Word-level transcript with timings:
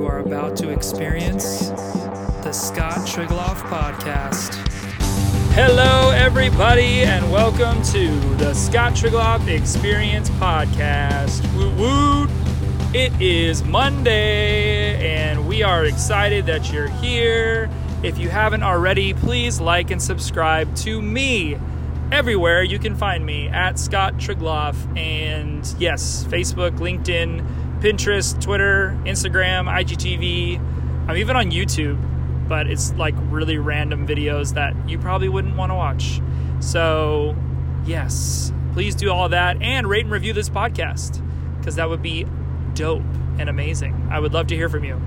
You 0.00 0.06
are 0.06 0.20
about 0.20 0.56
to 0.56 0.70
experience 0.70 1.68
the 1.68 2.52
Scott 2.52 3.06
Trigloff 3.06 3.56
Podcast. 3.68 4.54
Hello, 5.52 6.08
everybody, 6.12 7.02
and 7.02 7.30
welcome 7.30 7.82
to 7.82 8.08
the 8.36 8.54
Scott 8.54 8.94
Trigloff 8.94 9.46
Experience 9.46 10.30
Podcast. 10.30 11.44
Woo 11.54 11.70
woo! 11.76 12.28
It 12.94 13.12
is 13.20 13.62
Monday, 13.62 15.06
and 15.06 15.46
we 15.46 15.62
are 15.62 15.84
excited 15.84 16.46
that 16.46 16.72
you're 16.72 16.88
here. 16.88 17.68
If 18.02 18.16
you 18.16 18.30
haven't 18.30 18.62
already, 18.62 19.12
please 19.12 19.60
like 19.60 19.90
and 19.90 20.02
subscribe 20.02 20.74
to 20.76 21.02
me 21.02 21.58
everywhere 22.10 22.62
you 22.62 22.78
can 22.78 22.96
find 22.96 23.26
me 23.26 23.48
at 23.48 23.78
Scott 23.78 24.14
Trigloff, 24.14 24.76
and 24.96 25.74
yes, 25.78 26.24
Facebook, 26.24 26.78
LinkedIn, 26.78 27.44
Pinterest, 27.80 28.38
Twitter, 28.40 28.98
Instagram, 29.04 29.64
IGTV. 29.64 30.58
I'm 31.08 31.16
even 31.16 31.34
on 31.34 31.50
YouTube, 31.50 31.98
but 32.48 32.66
it's 32.66 32.92
like 32.92 33.14
really 33.30 33.56
random 33.56 34.06
videos 34.06 34.54
that 34.54 34.74
you 34.88 34.98
probably 34.98 35.28
wouldn't 35.30 35.56
want 35.56 35.70
to 35.70 35.74
watch. 35.74 36.20
So, 36.60 37.34
yes, 37.86 38.52
please 38.74 38.94
do 38.94 39.10
all 39.10 39.30
that 39.30 39.62
and 39.62 39.88
rate 39.88 40.04
and 40.04 40.12
review 40.12 40.34
this 40.34 40.50
podcast 40.50 41.26
because 41.58 41.76
that 41.76 41.88
would 41.88 42.02
be 42.02 42.26
dope 42.74 43.02
and 43.38 43.48
amazing. 43.48 44.08
I 44.10 44.20
would 44.20 44.34
love 44.34 44.48
to 44.48 44.56
hear 44.56 44.68
from 44.68 44.84
you. 44.84 45.00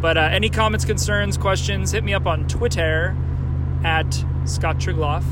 But 0.00 0.16
uh, 0.16 0.20
any 0.20 0.48
comments, 0.48 0.84
concerns, 0.84 1.36
questions, 1.36 1.90
hit 1.90 2.04
me 2.04 2.14
up 2.14 2.26
on 2.26 2.46
Twitter 2.46 3.16
at 3.84 4.12
Scott 4.44 4.78
Trigloff. 4.78 5.24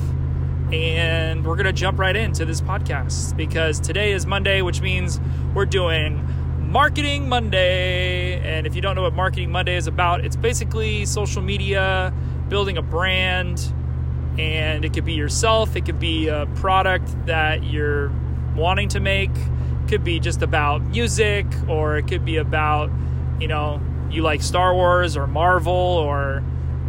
And 0.73 1.45
we're 1.45 1.57
going 1.57 1.67
to 1.67 1.73
jump 1.73 1.99
right 1.99 2.15
into 2.15 2.45
this 2.45 2.61
podcast 2.61 3.37
because 3.37 3.81
today 3.81 4.13
is 4.13 4.27
Monday, 4.27 4.63
which 4.63 4.81
means 4.81 5.21
we're 5.55 5.67
doing 5.67 6.25
Marketing 6.71 7.29
Monday. 7.29 8.39
And 8.39 8.65
if 8.65 8.77
you 8.77 8.81
don't 8.81 8.95
know 8.95 9.03
what 9.03 9.13
Marketing 9.13 9.51
Monday 9.51 9.75
is 9.75 9.89
about, 9.89 10.25
it's 10.25 10.37
basically 10.37 11.05
social 11.05 11.43
media, 11.43 12.15
building 12.49 12.79
a 12.79 12.83
brand, 12.83 13.75
and 14.39 14.85
it 14.85 14.93
could 14.93 15.05
be 15.05 15.15
yourself, 15.15 15.75
it 15.75 15.85
could 15.85 15.99
be 15.99 16.29
a 16.29 16.47
product 16.55 17.27
that 17.27 17.65
you're 17.65 18.13
wanting 18.55 18.89
to 18.91 19.01
make, 19.01 19.33
it 19.33 19.89
could 19.89 20.05
be 20.05 20.21
just 20.21 20.43
about 20.43 20.81
music, 20.83 21.45
or 21.67 21.97
it 21.97 22.07
could 22.07 22.25
be 22.25 22.37
about, 22.37 22.89
you 23.41 23.49
know, 23.49 23.81
you 24.09 24.23
like 24.23 24.41
Star 24.41 24.73
Wars 24.73 25.17
or 25.17 25.27
Marvel, 25.27 25.73
or 25.73 26.41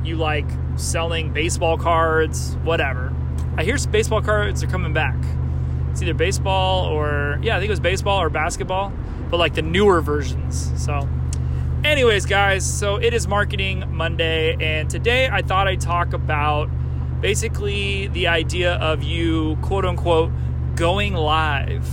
you 0.03 0.15
like 0.15 0.45
selling 0.75 1.33
baseball 1.33 1.75
cards, 1.79 2.55
whatever. 2.63 3.11
I 3.57 3.63
hear 3.63 3.79
baseball 3.89 4.21
cards 4.21 4.61
are 4.61 4.67
coming 4.67 4.93
back. 4.93 5.17
It's 5.89 6.03
either 6.03 6.13
baseball 6.13 6.85
or, 6.85 7.39
yeah, 7.41 7.57
I 7.57 7.59
think 7.59 7.69
it 7.69 7.71
was 7.71 7.79
baseball 7.79 8.21
or 8.21 8.29
basketball 8.29 8.93
but 9.31 9.37
like 9.37 9.55
the 9.55 9.61
newer 9.61 10.01
versions. 10.01 10.71
So, 10.75 11.07
anyways, 11.85 12.25
guys, 12.25 12.71
so 12.71 12.97
it 12.97 13.13
is 13.13 13.27
Marketing 13.27 13.85
Monday, 13.95 14.57
and 14.59 14.89
today 14.89 15.29
I 15.29 15.41
thought 15.41 15.67
I'd 15.67 15.79
talk 15.79 16.13
about 16.13 16.69
basically 17.21 18.07
the 18.07 18.27
idea 18.27 18.73
of 18.75 19.01
you, 19.01 19.57
quote 19.61 19.85
unquote, 19.85 20.31
going 20.75 21.13
live. 21.13 21.87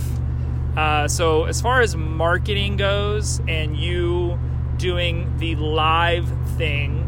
Uh, 0.77 1.07
so, 1.07 1.45
as 1.45 1.61
far 1.61 1.81
as 1.81 1.95
marketing 1.95 2.75
goes, 2.75 3.39
and 3.47 3.77
you 3.77 4.37
doing 4.77 5.37
the 5.37 5.55
live 5.55 6.29
thing, 6.57 7.05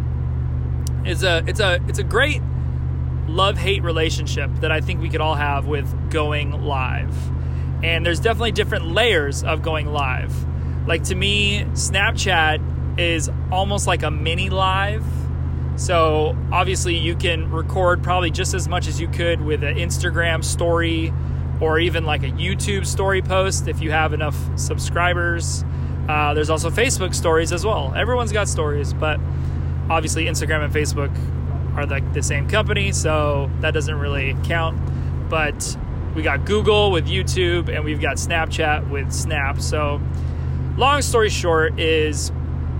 is 1.05 1.23
a 1.23 1.43
it's 1.45 1.59
a 1.59 1.79
it's 1.87 1.99
a 1.99 2.03
great 2.03 2.41
love 3.27 3.57
hate 3.57 3.83
relationship 3.83 4.49
that 4.61 4.71
I 4.71 4.81
think 4.81 5.01
we 5.01 5.09
could 5.09 5.21
all 5.21 5.35
have 5.35 5.67
with 5.67 6.09
going 6.09 6.51
live. 6.63 7.15
And 7.83 8.05
there's 8.05 8.19
definitely 8.19 8.51
different 8.51 8.87
layers 8.87 9.43
of 9.43 9.61
going 9.61 9.87
live. 9.87 10.33
Like 10.87 11.03
to 11.05 11.15
me, 11.15 11.63
Snapchat 11.73 12.99
is 12.99 13.29
almost 13.51 13.87
like 13.87 14.03
a 14.03 14.11
mini 14.11 14.49
live. 14.49 15.03
So 15.75 16.37
obviously, 16.51 16.97
you 16.97 17.15
can 17.15 17.49
record 17.49 18.03
probably 18.03 18.29
just 18.29 18.53
as 18.53 18.67
much 18.67 18.87
as 18.87 18.99
you 18.99 19.07
could 19.07 19.41
with 19.41 19.63
an 19.63 19.75
Instagram 19.75 20.43
story 20.43 21.13
or 21.59 21.79
even 21.79 22.05
like 22.05 22.23
a 22.23 22.29
YouTube 22.29 22.85
story 22.85 23.21
post 23.21 23.67
if 23.67 23.81
you 23.81 23.91
have 23.91 24.13
enough 24.13 24.37
subscribers. 24.57 25.63
Uh, 26.09 26.33
there's 26.33 26.49
also 26.49 26.69
Facebook 26.69 27.15
stories 27.15 27.51
as 27.53 27.65
well. 27.65 27.93
Everyone's 27.95 28.31
got 28.31 28.47
stories, 28.47 28.93
but 28.93 29.19
obviously, 29.89 30.25
Instagram 30.25 30.65
and 30.65 30.73
Facebook 30.73 31.15
are 31.75 31.85
like 31.85 32.13
the 32.13 32.23
same 32.23 32.49
company, 32.49 32.91
so 32.91 33.49
that 33.61 33.71
doesn't 33.71 33.95
really 33.97 34.35
count. 34.43 34.77
But 35.29 35.77
we 36.15 36.21
got 36.23 36.45
Google 36.45 36.91
with 36.91 37.07
YouTube, 37.07 37.69
and 37.69 37.83
we've 37.85 38.01
got 38.01 38.17
Snapchat 38.17 38.89
with 38.89 39.11
Snap. 39.11 39.61
So, 39.61 40.01
long 40.77 41.01
story 41.01 41.29
short, 41.29 41.79
is 41.79 42.31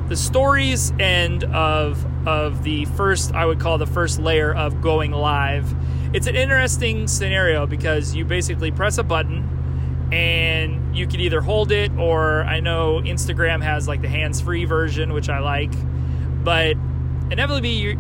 the 0.08 0.18
stories 0.18 0.92
end 1.00 1.46
of 1.46 2.06
of 2.28 2.64
the 2.64 2.86
first 2.86 3.34
I 3.34 3.46
would 3.46 3.59
call 3.59 3.78
the 3.78 3.86
first 3.86 4.20
layer 4.20 4.53
of 4.53 4.81
going 4.81 5.12
live. 5.12 5.74
It's 6.14 6.28
an 6.28 6.36
interesting 6.36 7.08
scenario 7.08 7.66
because 7.66 8.14
you 8.14 8.25
basically 8.25 8.72
press 8.72 8.97
a 8.97 9.03
button 9.03 10.09
and 10.12 10.96
you 10.96 11.08
can 11.08 11.22
either 11.22 11.40
hold 11.40 11.72
it 11.72 11.91
or 11.97 12.44
I 12.44 12.59
know 12.59 13.02
Instagram 13.02 13.64
has 13.64 13.88
like 13.88 14.02
the 14.02 14.09
hands-free 14.09 14.66
version 14.66 15.14
which 15.14 15.30
I 15.30 15.40
like. 15.40 15.72
But 16.44 16.75
inevitably 17.31 17.97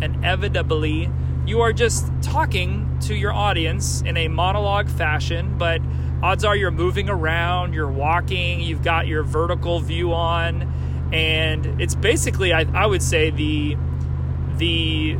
inevitably 0.00 1.10
you 1.46 1.60
are 1.60 1.72
just 1.72 2.10
talking 2.22 2.98
to 3.00 3.14
your 3.14 3.32
audience 3.32 4.02
in 4.02 4.16
a 4.16 4.28
monologue 4.28 4.88
fashion, 4.88 5.58
but 5.58 5.80
odds 6.22 6.44
are 6.44 6.56
you're 6.56 6.70
moving 6.70 7.08
around, 7.08 7.74
you're 7.74 7.90
walking, 7.90 8.60
you've 8.60 8.82
got 8.82 9.06
your 9.06 9.22
vertical 9.22 9.80
view 9.80 10.12
on, 10.12 10.62
and 11.12 11.80
it's 11.80 11.94
basically, 11.94 12.52
I, 12.52 12.62
I 12.72 12.86
would 12.86 13.02
say, 13.02 13.30
the 13.30 13.76
the 14.56 15.14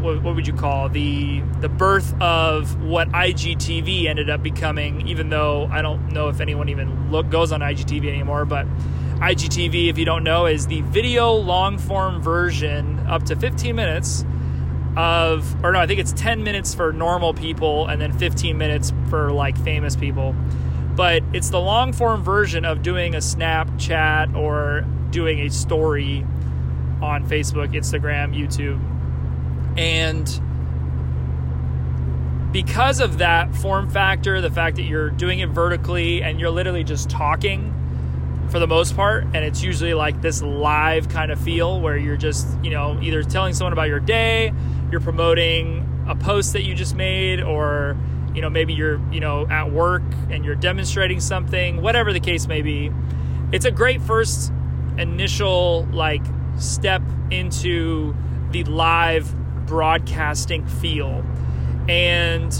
what, 0.00 0.22
what 0.22 0.34
would 0.34 0.46
you 0.46 0.52
call 0.52 0.88
the 0.88 1.40
the 1.60 1.68
birth 1.68 2.20
of 2.20 2.82
what 2.82 3.08
IGTV 3.08 4.06
ended 4.06 4.30
up 4.30 4.42
becoming. 4.42 5.06
Even 5.08 5.28
though 5.28 5.68
I 5.70 5.82
don't 5.82 6.12
know 6.12 6.28
if 6.28 6.40
anyone 6.40 6.68
even 6.68 7.10
look 7.10 7.30
goes 7.30 7.52
on 7.52 7.60
IGTV 7.60 8.06
anymore, 8.06 8.44
but 8.44 8.66
IGTV, 9.16 9.88
if 9.88 9.98
you 9.98 10.04
don't 10.04 10.24
know, 10.24 10.46
is 10.46 10.66
the 10.66 10.80
video 10.82 11.32
long 11.32 11.78
form 11.78 12.20
version 12.20 12.98
up 13.06 13.24
to 13.24 13.36
15 13.36 13.74
minutes 13.74 14.24
of, 14.96 15.64
or 15.64 15.72
no, 15.72 15.78
I 15.80 15.86
think 15.86 16.00
it's 16.00 16.12
10 16.12 16.42
minutes 16.42 16.74
for 16.74 16.92
normal 16.92 17.34
people 17.34 17.86
and 17.86 18.00
then 18.00 18.16
15 18.18 18.58
minutes 18.58 18.92
for 19.08 19.32
like 19.32 19.56
famous 19.58 19.96
people. 19.96 20.34
But 20.94 21.22
it's 21.32 21.50
the 21.50 21.60
long 21.60 21.92
form 21.92 22.22
version 22.22 22.64
of 22.64 22.82
doing 22.82 23.14
a 23.14 23.18
Snapchat 23.18 24.36
or 24.36 24.86
doing 25.10 25.40
a 25.40 25.50
story 25.50 26.26
on 27.00 27.26
Facebook, 27.26 27.72
Instagram, 27.72 28.36
YouTube. 28.36 28.80
And 29.78 30.28
because 32.52 33.00
of 33.00 33.18
that 33.18 33.54
form 33.56 33.88
factor, 33.88 34.42
the 34.42 34.50
fact 34.50 34.76
that 34.76 34.82
you're 34.82 35.08
doing 35.08 35.40
it 35.40 35.48
vertically 35.48 36.22
and 36.22 36.38
you're 36.38 36.50
literally 36.50 36.84
just 36.84 37.08
talking 37.08 37.78
for 38.50 38.58
the 38.58 38.66
most 38.66 38.94
part, 38.94 39.24
and 39.24 39.36
it's 39.36 39.62
usually 39.62 39.94
like 39.94 40.20
this 40.20 40.42
live 40.42 41.08
kind 41.08 41.32
of 41.32 41.40
feel 41.40 41.80
where 41.80 41.96
you're 41.96 42.18
just, 42.18 42.46
you 42.62 42.70
know, 42.70 42.98
either 43.00 43.22
telling 43.22 43.54
someone 43.54 43.72
about 43.72 43.88
your 43.88 44.00
day, 44.00 44.52
you're 44.92 45.00
promoting 45.00 46.04
a 46.08 46.14
post 46.14 46.52
that 46.52 46.62
you 46.62 46.74
just 46.74 46.94
made 46.94 47.40
or 47.42 47.96
you 48.34 48.40
know 48.40 48.50
maybe 48.50 48.72
you're 48.72 49.00
you 49.10 49.20
know 49.20 49.46
at 49.48 49.72
work 49.72 50.02
and 50.30 50.44
you're 50.44 50.54
demonstrating 50.54 51.18
something 51.18 51.82
whatever 51.82 52.12
the 52.12 52.20
case 52.20 52.46
may 52.46 52.62
be 52.62 52.90
it's 53.50 53.64
a 53.64 53.70
great 53.70 54.00
first 54.00 54.52
initial 54.98 55.86
like 55.92 56.22
step 56.58 57.02
into 57.30 58.14
the 58.50 58.64
live 58.64 59.34
broadcasting 59.66 60.66
feel. 60.66 61.24
And 61.88 62.52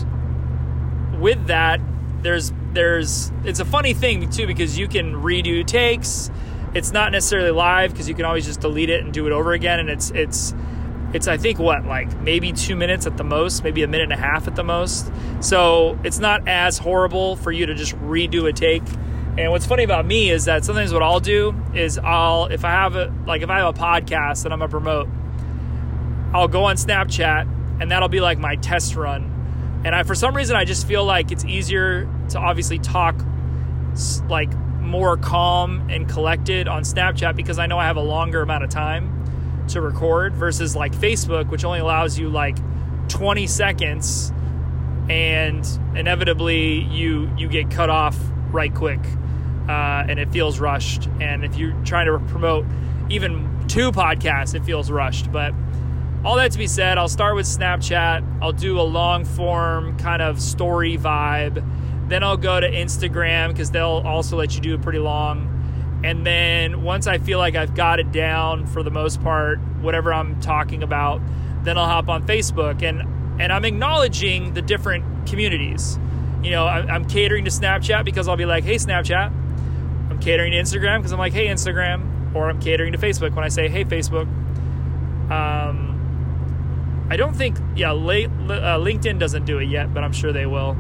with 1.20 1.46
that 1.46 1.80
there's 2.22 2.52
there's 2.72 3.30
it's 3.44 3.60
a 3.60 3.64
funny 3.64 3.94
thing 3.94 4.30
too 4.30 4.46
because 4.46 4.78
you 4.78 4.88
can 4.88 5.14
redo 5.14 5.66
takes. 5.66 6.30
It's 6.74 6.92
not 6.92 7.12
necessarily 7.12 7.50
live 7.50 7.92
because 7.92 8.08
you 8.08 8.14
can 8.14 8.24
always 8.24 8.46
just 8.46 8.60
delete 8.60 8.90
it 8.90 9.04
and 9.04 9.12
do 9.12 9.26
it 9.26 9.32
over 9.32 9.52
again 9.52 9.78
and 9.78 9.90
it's 9.90 10.10
it's 10.10 10.54
it's 11.12 11.28
I 11.28 11.36
think 11.36 11.58
what 11.58 11.84
like 11.84 12.14
maybe 12.20 12.52
two 12.52 12.76
minutes 12.76 13.06
at 13.06 13.16
the 13.16 13.24
most, 13.24 13.62
maybe 13.64 13.82
a 13.82 13.88
minute 13.88 14.04
and 14.04 14.12
a 14.12 14.16
half 14.16 14.46
at 14.46 14.56
the 14.56 14.64
most. 14.64 15.10
So 15.40 15.98
it's 16.04 16.18
not 16.18 16.48
as 16.48 16.78
horrible 16.78 17.36
for 17.36 17.52
you 17.52 17.66
to 17.66 17.74
just 17.74 17.94
redo 18.00 18.48
a 18.48 18.52
take. 18.52 18.82
And 19.38 19.50
what's 19.50 19.66
funny 19.66 19.82
about 19.82 20.06
me 20.06 20.30
is 20.30 20.46
that 20.46 20.64
sometimes 20.64 20.92
what 20.92 21.02
I'll 21.02 21.20
do 21.20 21.54
is 21.74 21.98
I'll 21.98 22.46
if 22.46 22.64
I 22.64 22.70
have 22.70 22.96
a 22.96 23.12
like 23.26 23.42
if 23.42 23.50
I 23.50 23.58
have 23.58 23.74
a 23.74 23.78
podcast 23.78 24.42
that 24.44 24.52
I'm 24.52 24.60
gonna 24.60 24.70
promote, 24.70 25.08
I'll 26.32 26.48
go 26.48 26.64
on 26.64 26.76
Snapchat 26.76 27.80
and 27.80 27.90
that'll 27.90 28.08
be 28.08 28.20
like 28.20 28.38
my 28.38 28.56
test 28.56 28.94
run. 28.94 29.82
And 29.84 29.94
I 29.94 30.04
for 30.04 30.14
some 30.14 30.34
reason 30.34 30.56
I 30.56 30.64
just 30.64 30.86
feel 30.86 31.04
like 31.04 31.30
it's 31.30 31.44
easier 31.44 32.08
to 32.30 32.38
obviously 32.38 32.78
talk 32.78 33.22
like 34.28 34.52
more 34.80 35.16
calm 35.16 35.90
and 35.90 36.08
collected 36.08 36.68
on 36.68 36.82
Snapchat 36.82 37.36
because 37.36 37.58
I 37.58 37.66
know 37.66 37.78
I 37.78 37.84
have 37.84 37.96
a 37.96 38.02
longer 38.02 38.42
amount 38.42 38.64
of 38.64 38.70
time 38.70 39.21
to 39.72 39.80
record 39.80 40.34
versus 40.34 40.74
like 40.76 40.92
Facebook, 40.92 41.48
which 41.50 41.64
only 41.64 41.80
allows 41.80 42.18
you 42.18 42.28
like 42.28 42.56
20 43.08 43.46
seconds 43.46 44.32
and 45.10 45.66
inevitably 45.96 46.82
you 46.84 47.28
you 47.36 47.48
get 47.48 47.70
cut 47.70 47.90
off 47.90 48.16
right 48.52 48.74
quick. 48.74 49.00
uh, 49.68 50.04
and 50.08 50.18
it 50.18 50.28
feels 50.30 50.58
rushed. 50.58 51.08
And 51.20 51.44
if 51.44 51.56
you're 51.56 51.72
trying 51.84 52.06
to 52.06 52.18
promote 52.32 52.64
even 53.10 53.64
two 53.68 53.92
podcasts, 53.92 54.54
it 54.54 54.64
feels 54.64 54.90
rushed. 54.90 55.30
But 55.30 55.54
all 56.24 56.36
that 56.36 56.52
to 56.52 56.58
be 56.58 56.66
said, 56.66 56.98
I'll 56.98 57.08
start 57.08 57.36
with 57.36 57.46
Snapchat. 57.46 58.40
I'll 58.42 58.52
do 58.52 58.80
a 58.80 58.82
long 58.82 59.24
form 59.24 59.96
kind 59.98 60.20
of 60.22 60.40
story 60.40 60.96
vibe. 60.98 61.64
Then 62.08 62.22
I'll 62.24 62.36
go 62.36 62.60
to 62.60 62.68
Instagram 62.70 63.48
because 63.48 63.70
they'll 63.70 64.02
also 64.04 64.36
let 64.36 64.54
you 64.54 64.60
do 64.60 64.74
it 64.74 64.82
pretty 64.82 64.98
long. 64.98 65.48
And 66.04 66.26
then 66.26 66.82
once 66.82 67.06
I 67.06 67.18
feel 67.18 67.38
like 67.38 67.54
I've 67.54 67.74
got 67.74 68.00
it 68.00 68.10
down 68.10 68.66
for 68.66 68.82
the 68.82 68.90
most 68.90 69.22
part, 69.22 69.58
whatever 69.80 70.12
I'm 70.12 70.40
talking 70.40 70.82
about, 70.82 71.20
then 71.62 71.78
I'll 71.78 71.86
hop 71.86 72.08
on 72.08 72.26
Facebook 72.26 72.82
and 72.82 73.02
and 73.40 73.52
I'm 73.52 73.64
acknowledging 73.64 74.54
the 74.54 74.62
different 74.62 75.26
communities. 75.26 75.98
You 76.42 76.50
know, 76.50 76.66
I'm 76.66 77.06
catering 77.06 77.44
to 77.44 77.50
Snapchat 77.50 78.04
because 78.04 78.28
I'll 78.28 78.36
be 78.36 78.46
like, 78.46 78.64
"Hey 78.64 78.74
Snapchat." 78.74 79.32
I'm 80.10 80.18
catering 80.20 80.52
to 80.52 80.58
Instagram 80.58 80.98
because 80.98 81.12
I'm 81.12 81.18
like, 81.18 81.32
"Hey 81.32 81.46
Instagram," 81.46 82.34
or 82.34 82.50
I'm 82.50 82.60
catering 82.60 82.92
to 82.92 82.98
Facebook 82.98 83.34
when 83.34 83.44
I 83.44 83.48
say, 83.48 83.68
"Hey 83.68 83.84
Facebook." 83.84 84.26
Um, 85.30 87.06
I 87.10 87.16
don't 87.16 87.34
think, 87.34 87.58
yeah, 87.76 87.92
uh, 87.92 87.94
LinkedIn 87.94 89.18
doesn't 89.18 89.44
do 89.44 89.58
it 89.58 89.66
yet, 89.66 89.92
but 89.94 90.02
I'm 90.02 90.12
sure 90.12 90.32
they 90.32 90.46
will. 90.46 90.76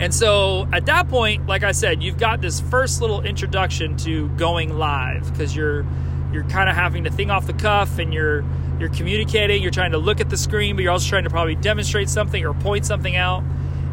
And 0.00 0.14
so 0.14 0.66
at 0.72 0.86
that 0.86 1.08
point, 1.10 1.46
like 1.46 1.62
I 1.62 1.72
said, 1.72 2.02
you've 2.02 2.16
got 2.16 2.40
this 2.40 2.58
first 2.58 3.02
little 3.02 3.20
introduction 3.20 3.98
to 3.98 4.28
going 4.30 4.76
live 4.78 5.30
because 5.30 5.54
you're 5.54 5.86
you're 6.32 6.44
kind 6.44 6.70
of 6.70 6.76
having 6.76 7.04
to 7.04 7.10
think 7.10 7.30
off 7.30 7.46
the 7.46 7.52
cuff 7.52 7.98
and 7.98 8.14
you're 8.14 8.42
you're 8.78 8.88
communicating, 8.88 9.62
you're 9.62 9.70
trying 9.70 9.92
to 9.92 9.98
look 9.98 10.20
at 10.20 10.30
the 10.30 10.38
screen, 10.38 10.74
but 10.74 10.82
you're 10.82 10.92
also 10.92 11.06
trying 11.06 11.24
to 11.24 11.30
probably 11.30 11.54
demonstrate 11.54 12.08
something 12.08 12.42
or 12.44 12.54
point 12.54 12.86
something 12.86 13.14
out. 13.14 13.44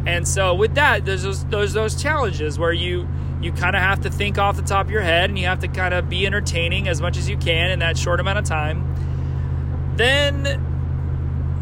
And 0.06 0.26
so 0.26 0.54
with 0.54 0.76
that, 0.76 1.04
there's 1.04 1.24
those 1.24 1.44
those, 1.44 1.72
those 1.74 2.02
challenges 2.02 2.58
where 2.58 2.72
you 2.72 3.06
you 3.42 3.52
kind 3.52 3.76
of 3.76 3.82
have 3.82 4.00
to 4.00 4.10
think 4.10 4.38
off 4.38 4.56
the 4.56 4.62
top 4.62 4.86
of 4.86 4.90
your 4.90 5.02
head 5.02 5.28
and 5.28 5.38
you 5.38 5.44
have 5.44 5.60
to 5.60 5.68
kind 5.68 5.92
of 5.92 6.08
be 6.08 6.26
entertaining 6.26 6.88
as 6.88 7.02
much 7.02 7.18
as 7.18 7.28
you 7.28 7.36
can 7.36 7.70
in 7.70 7.80
that 7.80 7.98
short 7.98 8.18
amount 8.18 8.38
of 8.38 8.46
time. 8.46 9.92
Then 9.96 10.64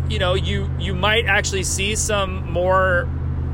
you 0.08 0.20
know, 0.20 0.34
you 0.34 0.70
you 0.78 0.94
might 0.94 1.26
actually 1.26 1.64
see 1.64 1.96
some 1.96 2.48
more 2.48 3.08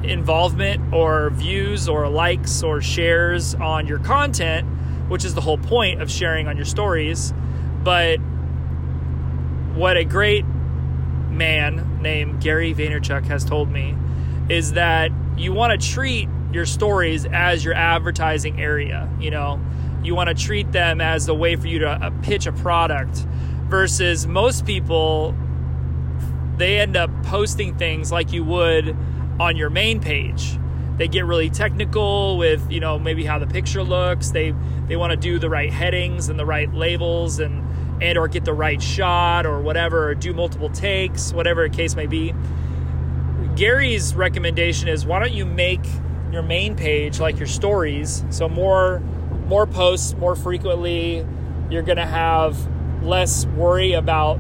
involvement 0.05 0.93
or 0.93 1.31
views 1.31 1.89
or 1.89 2.09
likes 2.09 2.63
or 2.63 2.81
shares 2.81 3.55
on 3.55 3.87
your 3.87 3.99
content, 3.99 4.67
which 5.09 5.25
is 5.25 5.35
the 5.35 5.41
whole 5.41 5.59
point 5.59 6.03
of 6.03 6.11
sharing 6.11 6.49
on 6.49 6.57
your 6.57 6.65
stories. 6.65 7.33
But 7.83 8.19
what 9.77 9.97
a 9.97 10.05
great 10.05 10.45
man 11.31 12.01
named 12.03 12.41
Gary 12.41 12.75
Vaynerchuk 12.75 13.25
has 13.27 13.45
told 13.45 13.71
me 13.71 13.97
is 14.49 14.73
that 14.73 15.11
you 15.37 15.53
want 15.53 15.81
to 15.81 15.89
treat 15.89 16.29
your 16.53 16.67
stories 16.67 17.25
as 17.27 17.65
your 17.65 17.75
advertising 17.75 18.61
area. 18.61 19.11
You 19.19 19.31
know, 19.31 19.61
you 20.03 20.15
want 20.15 20.29
to 20.29 20.35
treat 20.35 20.71
them 20.73 21.01
as 21.01 21.27
the 21.27 21.35
way 21.35 21.57
for 21.57 21.67
you 21.67 21.81
to 21.81 21.91
uh, 21.91 22.11
pitch 22.23 22.47
a 22.47 22.53
product 22.53 23.27
versus 23.73 24.27
most 24.27 24.67
people, 24.67 25.35
they 26.59 26.79
end 26.79 26.97
up 26.97 27.11
posting 27.23 27.77
things 27.79 28.13
like 28.13 28.33
you 28.33 28.45
would 28.45 28.95
on 29.41 29.57
your 29.57 29.71
main 29.71 30.01
page. 30.01 30.59
They 30.99 31.09
get 31.09 31.25
really 31.25 31.51
technical 31.51 32.37
with, 32.37 32.71
you 32.71 32.81
know, 32.81 32.99
maybe 32.99 33.25
how 33.25 33.39
the 33.39 33.47
picture 33.47 33.83
looks. 33.83 34.31
They 34.31 34.55
they 34.89 34.97
want 34.97 35.11
to 35.11 35.17
do 35.17 35.39
the 35.39 35.49
right 35.49 35.73
headings 35.73 36.29
and 36.29 36.39
the 36.39 36.47
right 36.47 36.73
labels 36.73 37.39
and 37.39 38.03
and 38.03 38.19
or 38.19 38.29
get 38.29 38.45
the 38.45 38.53
right 38.53 38.83
shot 38.83 39.47
or 39.47 39.61
whatever 39.61 40.09
or 40.09 40.15
do 40.15 40.33
multiple 40.33 40.69
takes, 40.69 41.33
whatever 41.33 41.69
the 41.69 41.75
case 41.75 41.95
may 41.97 42.07
be. 42.07 42.35
Gary's 43.57 44.15
recommendation 44.15 44.89
is 44.89 45.05
why 45.05 45.19
don't 45.19 45.33
you 45.33 45.45
make 45.45 45.85
your 46.33 46.43
main 46.43 46.75
page 46.75 47.21
like 47.21 47.39
your 47.39 47.47
stories 47.47 48.25
so 48.31 48.49
more 48.49 49.01
more 49.47 49.67
posts 49.67 50.15
more 50.15 50.35
frequently 50.35 51.27
you're 51.71 51.83
going 51.83 51.99
to 51.99 52.07
have 52.07 52.57
less 53.05 53.45
worry 53.47 53.93
about 53.93 54.39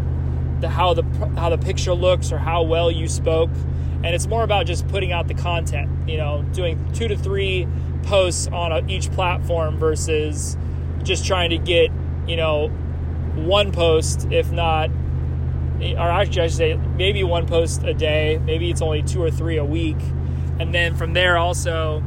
the 0.60 0.68
how 0.68 0.94
the 0.94 1.02
how 1.36 1.50
the 1.50 1.58
picture 1.58 1.92
looks 1.92 2.32
or 2.32 2.38
how 2.38 2.62
well 2.62 2.90
you 2.90 3.06
spoke 3.06 3.50
and 4.04 4.14
it's 4.14 4.26
more 4.26 4.42
about 4.42 4.66
just 4.66 4.86
putting 4.88 5.12
out 5.12 5.28
the 5.28 5.34
content 5.34 5.90
you 6.08 6.16
know 6.16 6.42
doing 6.52 6.92
two 6.92 7.08
to 7.08 7.16
three 7.16 7.66
posts 8.02 8.48
on 8.48 8.72
a, 8.72 8.86
each 8.88 9.10
platform 9.12 9.78
versus 9.78 10.56
just 11.02 11.24
trying 11.24 11.50
to 11.50 11.58
get 11.58 11.90
you 12.26 12.36
know 12.36 12.68
one 13.34 13.72
post 13.72 14.26
if 14.30 14.50
not 14.50 14.90
or 15.80 16.10
actually 16.10 16.42
I 16.42 16.46
should 16.46 16.56
say 16.56 16.74
maybe 16.96 17.24
one 17.24 17.46
post 17.46 17.82
a 17.82 17.94
day 17.94 18.40
maybe 18.44 18.70
it's 18.70 18.82
only 18.82 19.02
two 19.02 19.22
or 19.22 19.30
three 19.30 19.56
a 19.56 19.64
week. 19.64 20.00
And 20.60 20.72
then 20.72 20.94
from 20.96 21.12
there 21.12 21.36
also 21.36 22.02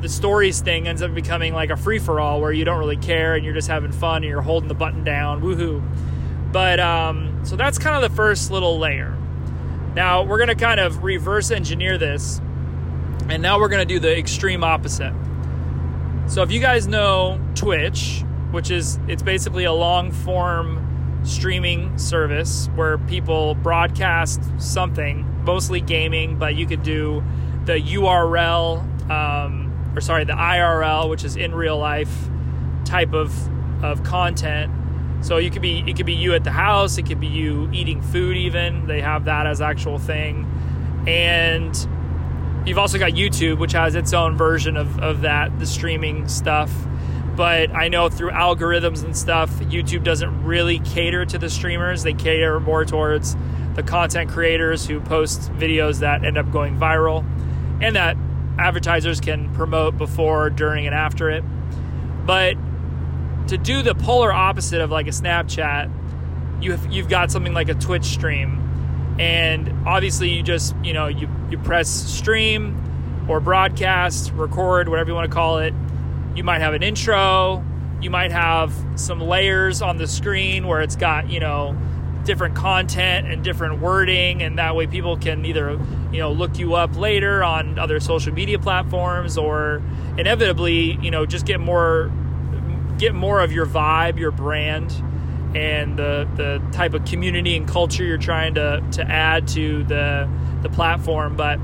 the 0.00 0.08
stories 0.08 0.60
thing 0.60 0.86
ends 0.86 1.02
up 1.02 1.12
becoming 1.12 1.52
like 1.52 1.70
a 1.70 1.76
free-for-all 1.76 2.40
where 2.40 2.52
you 2.52 2.64
don't 2.64 2.78
really 2.78 2.96
care 2.96 3.34
and 3.34 3.44
you're 3.44 3.54
just 3.54 3.66
having 3.66 3.90
fun 3.90 4.16
and 4.16 4.26
you're 4.26 4.42
holding 4.42 4.68
the 4.68 4.74
button 4.74 5.02
down 5.02 5.42
woohoo. 5.42 5.82
But 6.52 6.78
um, 6.78 7.40
so 7.44 7.56
that's 7.56 7.78
kind 7.78 7.96
of 7.96 8.08
the 8.08 8.14
first 8.14 8.50
little 8.52 8.78
layer 8.78 9.17
now 9.98 10.22
we're 10.22 10.36
going 10.36 10.46
to 10.46 10.54
kind 10.54 10.78
of 10.78 11.02
reverse 11.02 11.50
engineer 11.50 11.98
this, 11.98 12.40
and 13.28 13.42
now 13.42 13.58
we're 13.58 13.66
going 13.66 13.80
to 13.80 13.94
do 13.94 13.98
the 13.98 14.16
extreme 14.16 14.62
opposite. 14.62 15.12
So 16.28 16.42
if 16.42 16.52
you 16.52 16.60
guys 16.60 16.86
know 16.86 17.40
Twitch, 17.56 18.22
which 18.52 18.70
is 18.70 19.00
it's 19.08 19.24
basically 19.24 19.64
a 19.64 19.72
long 19.72 20.12
form 20.12 21.20
streaming 21.24 21.98
service 21.98 22.68
where 22.76 22.96
people 22.96 23.56
broadcast 23.56 24.40
something, 24.58 25.26
mostly 25.42 25.80
gaming, 25.80 26.38
but 26.38 26.54
you 26.54 26.64
could 26.64 26.84
do 26.84 27.24
the 27.64 27.80
URL 27.80 29.10
um, 29.10 29.92
or 29.96 30.00
sorry, 30.00 30.22
the 30.22 30.34
IRL, 30.34 31.10
which 31.10 31.24
is 31.24 31.34
in 31.34 31.52
real 31.52 31.76
life 31.76 32.28
type 32.84 33.14
of 33.14 33.34
of 33.82 34.04
content 34.04 34.72
so 35.20 35.38
you 35.38 35.50
could 35.50 35.62
be 35.62 35.84
it 35.86 35.96
could 35.96 36.06
be 36.06 36.14
you 36.14 36.34
at 36.34 36.44
the 36.44 36.50
house, 36.50 36.98
it 36.98 37.06
could 37.06 37.20
be 37.20 37.26
you 37.26 37.68
eating 37.72 38.00
food 38.00 38.36
even. 38.36 38.86
They 38.86 39.00
have 39.00 39.24
that 39.24 39.46
as 39.46 39.60
actual 39.60 39.98
thing. 39.98 40.46
And 41.06 41.74
you've 42.66 42.78
also 42.78 42.98
got 42.98 43.12
YouTube, 43.12 43.58
which 43.58 43.72
has 43.72 43.94
its 43.94 44.12
own 44.12 44.36
version 44.36 44.76
of, 44.76 44.98
of 45.00 45.22
that, 45.22 45.58
the 45.58 45.66
streaming 45.66 46.28
stuff. 46.28 46.72
But 47.34 47.70
I 47.70 47.88
know 47.88 48.08
through 48.08 48.30
algorithms 48.30 49.04
and 49.04 49.16
stuff, 49.16 49.50
YouTube 49.60 50.02
doesn't 50.02 50.44
really 50.44 50.80
cater 50.80 51.24
to 51.24 51.38
the 51.38 51.48
streamers. 51.48 52.02
They 52.02 52.12
cater 52.12 52.58
more 52.58 52.84
towards 52.84 53.36
the 53.74 53.82
content 53.82 54.30
creators 54.30 54.86
who 54.86 55.00
post 55.00 55.52
videos 55.52 56.00
that 56.00 56.24
end 56.24 56.36
up 56.36 56.50
going 56.50 56.76
viral 56.76 57.24
and 57.80 57.94
that 57.94 58.16
advertisers 58.58 59.20
can 59.20 59.54
promote 59.54 59.96
before, 59.96 60.50
during, 60.50 60.86
and 60.86 60.94
after 60.94 61.30
it. 61.30 61.44
But 62.26 62.56
to 63.48 63.58
do 63.58 63.82
the 63.82 63.94
polar 63.94 64.32
opposite 64.32 64.80
of 64.80 64.90
like 64.90 65.06
a 65.06 65.10
Snapchat, 65.10 65.90
you 66.62 66.72
have, 66.72 66.92
you've 66.92 67.08
got 67.08 67.30
something 67.30 67.54
like 67.54 67.68
a 67.68 67.74
Twitch 67.74 68.04
stream, 68.04 69.16
and 69.18 69.86
obviously 69.86 70.30
you 70.30 70.42
just 70.42 70.74
you 70.82 70.92
know 70.92 71.08
you 71.08 71.28
you 71.50 71.58
press 71.58 71.88
stream 71.88 72.84
or 73.28 73.40
broadcast, 73.40 74.32
record, 74.32 74.88
whatever 74.88 75.10
you 75.10 75.14
want 75.14 75.28
to 75.28 75.34
call 75.34 75.58
it. 75.58 75.74
You 76.34 76.44
might 76.44 76.60
have 76.60 76.74
an 76.74 76.82
intro. 76.82 77.64
You 78.00 78.10
might 78.10 78.32
have 78.32 78.72
some 78.96 79.20
layers 79.20 79.82
on 79.82 79.96
the 79.96 80.06
screen 80.06 80.66
where 80.66 80.80
it's 80.80 80.96
got 80.96 81.30
you 81.30 81.40
know 81.40 81.76
different 82.24 82.54
content 82.54 83.28
and 83.28 83.42
different 83.42 83.80
wording, 83.80 84.42
and 84.42 84.58
that 84.58 84.76
way 84.76 84.86
people 84.86 85.16
can 85.16 85.44
either 85.46 85.80
you 86.12 86.18
know 86.18 86.32
look 86.32 86.58
you 86.58 86.74
up 86.74 86.96
later 86.96 87.42
on 87.42 87.78
other 87.78 87.98
social 87.98 88.32
media 88.34 88.58
platforms 88.58 89.38
or 89.38 89.82
inevitably 90.18 90.98
you 91.00 91.10
know 91.10 91.24
just 91.24 91.46
get 91.46 91.60
more 91.60 92.10
get 92.98 93.14
more 93.14 93.40
of 93.40 93.52
your 93.52 93.66
vibe, 93.66 94.18
your 94.18 94.30
brand, 94.30 94.92
and 95.54 95.98
the 95.98 96.28
the 96.36 96.62
type 96.72 96.94
of 96.94 97.04
community 97.04 97.56
and 97.56 97.66
culture 97.66 98.04
you're 98.04 98.18
trying 98.18 98.54
to 98.54 98.82
to 98.92 99.02
add 99.02 99.48
to 99.48 99.84
the 99.84 100.28
the 100.62 100.68
platform. 100.68 101.36
But 101.36 101.58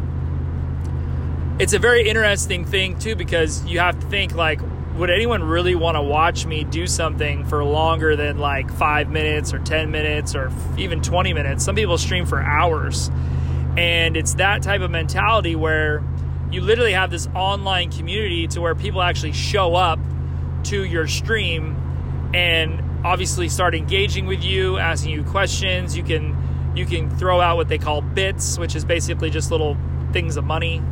it's 1.58 1.72
a 1.72 1.78
very 1.78 2.08
interesting 2.08 2.64
thing 2.64 2.98
too 2.98 3.14
because 3.16 3.64
you 3.66 3.78
have 3.78 3.98
to 4.00 4.06
think 4.06 4.34
like 4.34 4.60
would 4.96 5.10
anyone 5.10 5.42
really 5.42 5.74
want 5.74 5.96
to 5.96 6.02
watch 6.02 6.46
me 6.46 6.62
do 6.62 6.86
something 6.86 7.44
for 7.46 7.64
longer 7.64 8.14
than 8.14 8.38
like 8.38 8.70
five 8.70 9.10
minutes 9.10 9.52
or 9.52 9.58
10 9.58 9.90
minutes 9.90 10.36
or 10.36 10.52
even 10.78 11.02
20 11.02 11.34
minutes? 11.34 11.64
Some 11.64 11.74
people 11.74 11.98
stream 11.98 12.26
for 12.26 12.40
hours. 12.40 13.10
And 13.76 14.16
it's 14.16 14.34
that 14.34 14.62
type 14.62 14.82
of 14.82 14.92
mentality 14.92 15.56
where 15.56 16.04
you 16.52 16.60
literally 16.60 16.92
have 16.92 17.10
this 17.10 17.26
online 17.34 17.90
community 17.90 18.46
to 18.48 18.60
where 18.60 18.76
people 18.76 19.02
actually 19.02 19.32
show 19.32 19.74
up 19.74 19.98
to 20.64 20.84
your 20.84 21.06
stream 21.06 21.76
and 22.34 22.82
obviously 23.04 23.48
start 23.48 23.74
engaging 23.74 24.26
with 24.26 24.42
you, 24.42 24.78
asking 24.78 25.12
you 25.12 25.24
questions. 25.24 25.96
You 25.96 26.02
can 26.02 26.36
you 26.74 26.86
can 26.86 27.08
throw 27.16 27.40
out 27.40 27.56
what 27.56 27.68
they 27.68 27.78
call 27.78 28.00
bits, 28.00 28.58
which 28.58 28.74
is 28.74 28.84
basically 28.84 29.30
just 29.30 29.50
little 29.50 29.76
things 30.12 30.36
of 30.36 30.44
money. 30.44 30.82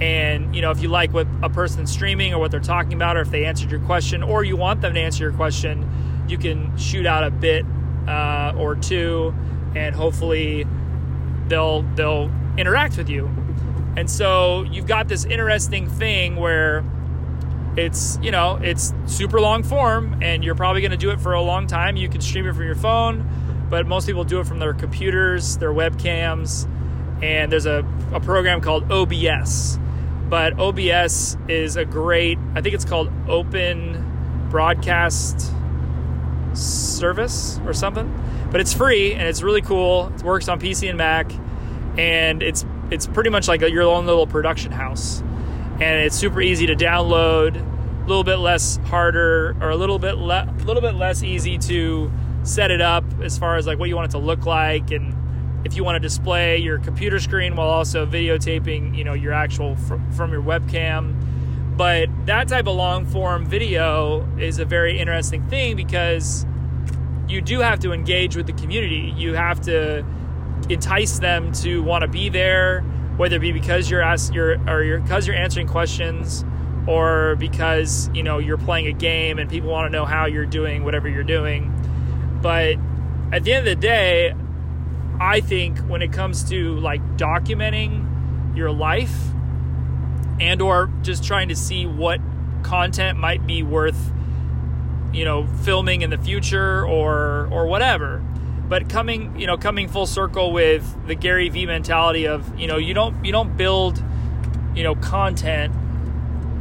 And 0.00 0.54
you 0.54 0.62
know, 0.62 0.70
if 0.70 0.80
you 0.80 0.88
like 0.88 1.12
what 1.12 1.26
a 1.42 1.48
person's 1.48 1.90
streaming 1.90 2.32
or 2.32 2.38
what 2.38 2.50
they're 2.50 2.60
talking 2.60 2.92
about, 2.92 3.16
or 3.16 3.20
if 3.20 3.30
they 3.30 3.44
answered 3.44 3.70
your 3.70 3.80
question, 3.80 4.22
or 4.22 4.44
you 4.44 4.56
want 4.56 4.80
them 4.80 4.94
to 4.94 5.00
answer 5.00 5.24
your 5.24 5.32
question, 5.32 5.88
you 6.28 6.38
can 6.38 6.76
shoot 6.76 7.06
out 7.06 7.24
a 7.24 7.30
bit 7.30 7.64
uh, 8.08 8.52
or 8.56 8.76
two, 8.76 9.34
and 9.74 9.94
hopefully 9.94 10.66
they'll 11.48 11.82
they'll 11.94 12.30
interact 12.56 12.96
with 12.96 13.08
you. 13.08 13.30
And 13.96 14.10
so 14.10 14.62
you've 14.64 14.86
got 14.86 15.08
this 15.08 15.24
interesting 15.24 15.88
thing 15.88 16.36
where 16.36 16.84
it's 17.76 18.18
you 18.22 18.30
know 18.30 18.58
it's 18.62 18.92
super 19.06 19.40
long 19.40 19.62
form 19.62 20.22
and 20.22 20.44
you're 20.44 20.54
probably 20.54 20.80
going 20.80 20.90
to 20.90 20.96
do 20.96 21.10
it 21.10 21.20
for 21.20 21.32
a 21.32 21.42
long 21.42 21.66
time. 21.66 21.96
You 21.96 22.08
can 22.08 22.20
stream 22.20 22.46
it 22.46 22.54
from 22.54 22.64
your 22.64 22.76
phone 22.76 23.28
but 23.70 23.86
most 23.86 24.06
people 24.06 24.24
do 24.24 24.40
it 24.40 24.46
from 24.46 24.58
their 24.58 24.74
computers 24.74 25.56
their 25.58 25.72
webcams 25.72 26.70
and 27.22 27.50
there's 27.50 27.66
a, 27.66 27.84
a 28.12 28.20
program 28.20 28.60
called 28.60 28.90
obs 28.90 29.78
but 30.28 30.58
obs 30.58 31.36
is 31.48 31.76
a 31.76 31.84
great 31.84 32.38
i 32.54 32.60
think 32.60 32.74
it's 32.74 32.84
called 32.84 33.10
open 33.28 34.48
broadcast 34.50 35.52
service 36.52 37.58
or 37.66 37.72
something 37.72 38.12
but 38.50 38.60
it's 38.60 38.72
free 38.72 39.14
and 39.14 39.22
it's 39.22 39.42
really 39.42 39.62
cool. 39.62 40.12
It 40.14 40.22
works 40.22 40.48
on 40.48 40.60
pc 40.60 40.88
and 40.88 40.98
mac 40.98 41.32
and 41.98 42.42
it's 42.42 42.64
it's 42.90 43.06
pretty 43.06 43.30
much 43.30 43.48
like 43.48 43.60
your 43.62 43.82
own 43.82 44.06
little 44.06 44.26
production 44.26 44.70
house 44.70 45.22
and 45.84 46.00
it's 46.00 46.16
super 46.16 46.40
easy 46.40 46.66
to 46.66 46.74
download 46.74 47.56
a 47.56 48.08
little 48.08 48.24
bit 48.24 48.36
less 48.36 48.78
harder 48.86 49.54
or 49.60 49.68
a 49.68 49.76
little 49.76 49.98
bit 49.98 50.16
le- 50.16 50.50
little 50.64 50.80
bit 50.80 50.94
less 50.94 51.22
easy 51.22 51.58
to 51.58 52.10
set 52.42 52.70
it 52.70 52.80
up 52.80 53.04
as 53.22 53.36
far 53.36 53.56
as 53.56 53.66
like 53.66 53.78
what 53.78 53.90
you 53.90 53.94
want 53.94 54.08
it 54.10 54.12
to 54.12 54.18
look 54.18 54.46
like 54.46 54.90
and 54.90 55.14
if 55.66 55.76
you 55.76 55.84
want 55.84 55.96
to 55.96 56.00
display 56.00 56.56
your 56.56 56.78
computer 56.78 57.20
screen 57.20 57.54
while 57.54 57.68
also 57.68 58.06
videotaping 58.06 58.96
you 58.96 59.04
know 59.04 59.12
your 59.12 59.34
actual 59.34 59.76
fr- 59.76 59.96
from 60.16 60.32
your 60.32 60.42
webcam. 60.42 61.14
But 61.76 62.08
that 62.26 62.48
type 62.48 62.66
of 62.66 62.76
long 62.76 63.04
form 63.04 63.44
video 63.46 64.26
is 64.38 64.60
a 64.60 64.64
very 64.64 64.98
interesting 64.98 65.46
thing 65.48 65.76
because 65.76 66.46
you 67.28 67.40
do 67.40 67.60
have 67.60 67.80
to 67.80 67.92
engage 67.92 68.36
with 68.36 68.46
the 68.46 68.52
community. 68.52 69.12
You 69.16 69.34
have 69.34 69.60
to 69.62 70.04
entice 70.70 71.18
them 71.18 71.52
to 71.52 71.82
want 71.82 72.02
to 72.02 72.08
be 72.08 72.28
there 72.28 72.84
whether 73.16 73.36
it 73.36 73.40
be 73.40 73.52
because 73.52 73.90
you're 73.90 74.02
asked, 74.02 74.34
you're 74.34 74.58
or 74.68 74.98
because 75.00 75.26
you're 75.26 75.36
answering 75.36 75.66
questions 75.66 76.44
or 76.86 77.36
because 77.36 78.10
you 78.14 78.22
know 78.22 78.38
you're 78.38 78.58
playing 78.58 78.86
a 78.86 78.92
game 78.92 79.38
and 79.38 79.48
people 79.48 79.70
want 79.70 79.90
to 79.90 79.96
know 79.96 80.04
how 80.04 80.26
you're 80.26 80.46
doing 80.46 80.84
whatever 80.84 81.08
you're 81.08 81.22
doing. 81.22 81.72
But 82.42 82.76
at 83.32 83.42
the 83.42 83.52
end 83.52 83.66
of 83.66 83.80
the 83.80 83.80
day 83.80 84.32
i 85.20 85.40
think 85.40 85.78
when 85.80 86.02
it 86.02 86.12
comes 86.12 86.48
to 86.48 86.76
like 86.78 87.02
documenting 87.16 88.56
your 88.56 88.70
life 88.70 89.14
and 90.40 90.60
or 90.62 90.90
just 91.02 91.24
trying 91.24 91.48
to 91.48 91.56
see 91.56 91.86
what 91.86 92.20
content 92.62 93.18
might 93.18 93.46
be 93.46 93.62
worth 93.62 94.12
you 95.12 95.24
know 95.24 95.46
filming 95.62 96.02
in 96.02 96.10
the 96.10 96.18
future 96.18 96.86
or 96.86 97.48
or 97.50 97.66
whatever 97.66 98.22
but 98.68 98.88
coming 98.88 99.38
you 99.38 99.46
know 99.46 99.56
coming 99.56 99.88
full 99.88 100.06
circle 100.06 100.52
with 100.52 101.06
the 101.06 101.14
Gary 101.14 101.48
Vee 101.48 101.66
mentality 101.66 102.26
of 102.26 102.58
you 102.58 102.66
know 102.66 102.76
you 102.76 102.94
don't 102.94 103.24
you 103.24 103.32
don't 103.32 103.56
build 103.56 104.02
you 104.74 104.82
know 104.82 104.94
content 104.94 105.74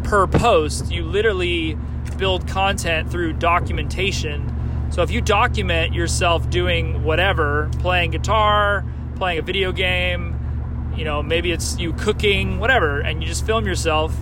per 0.04 0.28
post. 0.28 0.92
You 0.92 1.04
literally 1.04 1.78
build 2.18 2.48
content 2.48 3.10
through 3.10 3.34
documentation. 3.34 4.50
So 4.92 5.02
if 5.02 5.10
you 5.10 5.22
document 5.22 5.94
yourself 5.94 6.50
doing 6.50 7.04
whatever 7.04 7.70
playing 7.80 8.12
guitar 8.12 8.86
playing 9.16 9.40
a 9.40 9.42
video 9.42 9.72
game 9.72 10.40
you 10.96 11.04
know 11.04 11.24
maybe 11.24 11.52
it's 11.52 11.78
you 11.80 11.94
cooking 11.94 12.60
whatever 12.60 13.00
and 13.00 13.22
you 13.22 13.28
just 13.28 13.46
film 13.46 13.66
yourself 13.66 14.16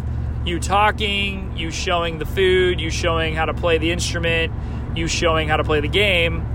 you 0.46 0.60
talking 0.60 1.56
you 1.58 1.72
showing 1.72 2.18
the 2.18 2.26
food 2.26 2.80
you 2.80 2.90
showing 2.90 3.36
how 3.36 3.46
to 3.46 3.54
play 3.54 3.78
the 3.78 3.92
instrument 3.92 4.52
you 4.96 5.08
showing 5.08 5.48
how 5.48 5.58
to 5.58 5.64
play 5.64 5.80
the 5.80 5.88
game 5.88 6.46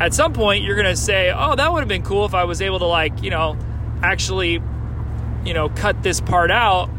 at 0.00 0.14
some 0.14 0.32
point 0.32 0.64
you're 0.64 0.76
going 0.76 0.86
to 0.86 0.96
say, 0.96 1.32
"Oh, 1.34 1.54
that 1.54 1.72
would 1.72 1.80
have 1.80 1.88
been 1.88 2.02
cool 2.02 2.24
if 2.24 2.34
I 2.34 2.44
was 2.44 2.60
able 2.62 2.78
to 2.80 2.86
like, 2.86 3.22
you 3.22 3.30
know, 3.30 3.56
actually, 4.02 4.62
you 5.44 5.54
know, 5.54 5.68
cut 5.68 6.02
this 6.02 6.20
part 6.20 6.50
out 6.50 6.90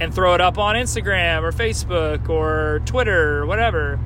and 0.00 0.14
throw 0.14 0.34
it 0.34 0.40
up 0.40 0.58
on 0.58 0.74
Instagram 0.74 1.42
or 1.42 1.52
Facebook 1.52 2.28
or 2.28 2.80
Twitter 2.86 3.38
or 3.38 3.46
whatever." 3.46 3.98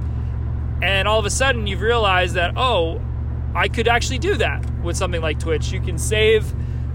And 0.83 1.09
all 1.09 1.19
of 1.19 1.27
a 1.27 1.31
sudden 1.31 1.67
you've 1.67 1.81
realized 1.81 2.35
that, 2.35 2.55
"Oh, 2.57 3.01
I 3.55 3.69
could 3.69 3.89
actually 3.89 4.19
do 4.19 4.37
that 4.37 4.65
with 4.83 4.97
something 4.97 5.21
like 5.21 5.39
Twitch. 5.39 5.73
You 5.73 5.81
can 5.81 5.99
save 5.99 6.55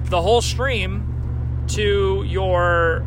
the 0.09 0.21
whole 0.21 0.41
stream 0.41 1.65
to 1.69 2.23
your 2.27 3.05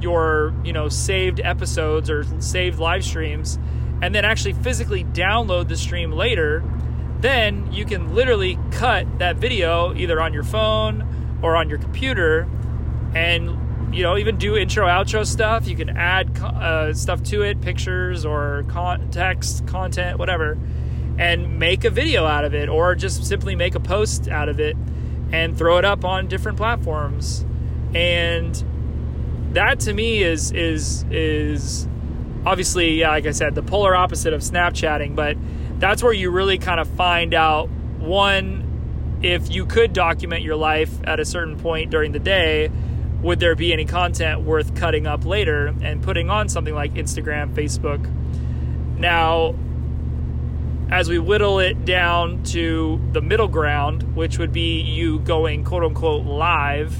your, 0.00 0.52
you 0.64 0.72
know, 0.72 0.88
saved 0.88 1.40
episodes 1.40 2.10
or 2.10 2.24
saved 2.40 2.78
live 2.78 3.04
streams 3.04 3.58
and 4.02 4.14
then 4.14 4.24
actually 4.24 4.52
physically 4.52 5.04
download 5.04 5.68
the 5.68 5.76
stream 5.76 6.12
later 6.12 6.62
then 7.24 7.72
you 7.72 7.86
can 7.86 8.14
literally 8.14 8.58
cut 8.70 9.06
that 9.18 9.36
video 9.36 9.94
either 9.94 10.20
on 10.20 10.34
your 10.34 10.44
phone 10.44 11.38
or 11.42 11.56
on 11.56 11.70
your 11.70 11.78
computer 11.78 12.46
and 13.14 13.94
you 13.94 14.02
know 14.02 14.18
even 14.18 14.36
do 14.36 14.56
intro 14.56 14.86
outro 14.86 15.26
stuff. 15.26 15.66
You 15.66 15.74
can 15.74 15.88
add 15.88 16.38
uh, 16.38 16.92
stuff 16.92 17.22
to 17.24 17.40
it 17.42 17.62
pictures 17.62 18.26
or 18.26 18.64
text 19.10 19.66
content 19.66 20.18
whatever 20.18 20.58
and 21.16 21.58
make 21.58 21.84
a 21.84 21.90
video 21.90 22.26
out 22.26 22.44
of 22.44 22.54
it 22.54 22.68
or 22.68 22.94
just 22.94 23.24
simply 23.24 23.54
make 23.54 23.74
a 23.74 23.80
post 23.80 24.28
out 24.28 24.50
of 24.50 24.60
it 24.60 24.76
and 25.32 25.56
throw 25.56 25.78
it 25.78 25.84
up 25.86 26.04
on 26.04 26.28
different 26.28 26.58
platforms. 26.58 27.46
And 27.94 28.54
that 29.54 29.80
to 29.80 29.94
me 29.94 30.22
is 30.22 30.52
is 30.52 31.04
is 31.10 31.88
obviously 32.44 33.00
yeah, 33.00 33.08
like 33.08 33.24
i 33.24 33.30
said 33.30 33.54
the 33.54 33.62
polar 33.62 33.94
opposite 33.94 34.34
of 34.34 34.40
snapchatting 34.40 35.14
but 35.14 35.36
that's 35.78 36.02
where 36.02 36.12
you 36.12 36.30
really 36.30 36.58
kind 36.58 36.80
of 36.80 36.88
find 36.88 37.34
out 37.34 37.68
one 37.98 39.18
if 39.22 39.50
you 39.50 39.64
could 39.66 39.92
document 39.92 40.42
your 40.42 40.56
life 40.56 40.92
at 41.04 41.20
a 41.20 41.24
certain 41.24 41.58
point 41.58 41.90
during 41.90 42.12
the 42.12 42.18
day 42.18 42.70
would 43.24 43.40
there 43.40 43.54
be 43.54 43.72
any 43.72 43.86
content 43.86 44.42
worth 44.42 44.74
cutting 44.74 45.06
up 45.06 45.24
later 45.24 45.74
and 45.82 46.02
putting 46.02 46.28
on 46.28 46.46
something 46.50 46.74
like 46.74 46.92
Instagram, 46.92 47.54
Facebook. 47.54 48.06
Now, 48.98 49.54
as 50.90 51.08
we 51.08 51.18
whittle 51.18 51.58
it 51.58 51.86
down 51.86 52.42
to 52.44 53.00
the 53.12 53.22
middle 53.22 53.48
ground, 53.48 54.14
which 54.14 54.38
would 54.38 54.52
be 54.52 54.80
you 54.80 55.20
going 55.20 55.64
quote 55.64 55.84
unquote 55.84 56.26
live, 56.26 56.94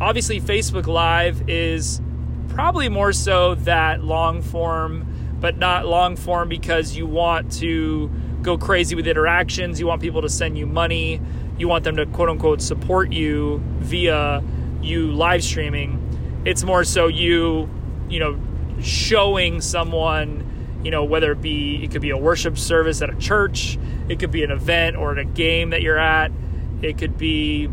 obviously, 0.00 0.40
Facebook 0.40 0.86
Live 0.86 1.48
is 1.48 2.00
probably 2.48 2.88
more 2.88 3.12
so 3.12 3.54
that 3.56 4.02
long 4.02 4.40
form 4.40 5.09
but 5.40 5.56
not 5.56 5.86
long 5.86 6.16
form 6.16 6.48
because 6.48 6.94
you 6.94 7.06
want 7.06 7.50
to 7.52 8.10
go 8.42 8.56
crazy 8.58 8.94
with 8.94 9.06
interactions. 9.06 9.80
You 9.80 9.86
want 9.86 10.02
people 10.02 10.22
to 10.22 10.28
send 10.28 10.56
you 10.56 10.66
money. 10.66 11.20
You 11.58 11.68
want 11.68 11.84
them 11.84 11.96
to 11.96 12.06
quote 12.06 12.28
unquote 12.28 12.62
support 12.62 13.12
you 13.12 13.62
via 13.78 14.42
you 14.82 15.12
live 15.12 15.42
streaming. 15.42 16.42
It's 16.44 16.62
more 16.62 16.84
so 16.84 17.06
you, 17.06 17.68
you 18.08 18.18
know, 18.18 18.38
showing 18.80 19.60
someone, 19.60 20.80
you 20.82 20.90
know, 20.90 21.04
whether 21.04 21.32
it 21.32 21.42
be, 21.42 21.82
it 21.82 21.90
could 21.90 22.00
be 22.00 22.10
a 22.10 22.16
worship 22.16 22.56
service 22.56 23.02
at 23.02 23.10
a 23.10 23.16
church, 23.16 23.78
it 24.08 24.18
could 24.18 24.30
be 24.30 24.42
an 24.42 24.50
event 24.50 24.96
or 24.96 25.16
a 25.18 25.24
game 25.24 25.70
that 25.70 25.82
you're 25.82 25.98
at, 25.98 26.32
it 26.80 26.96
could 26.96 27.18
be, 27.18 27.68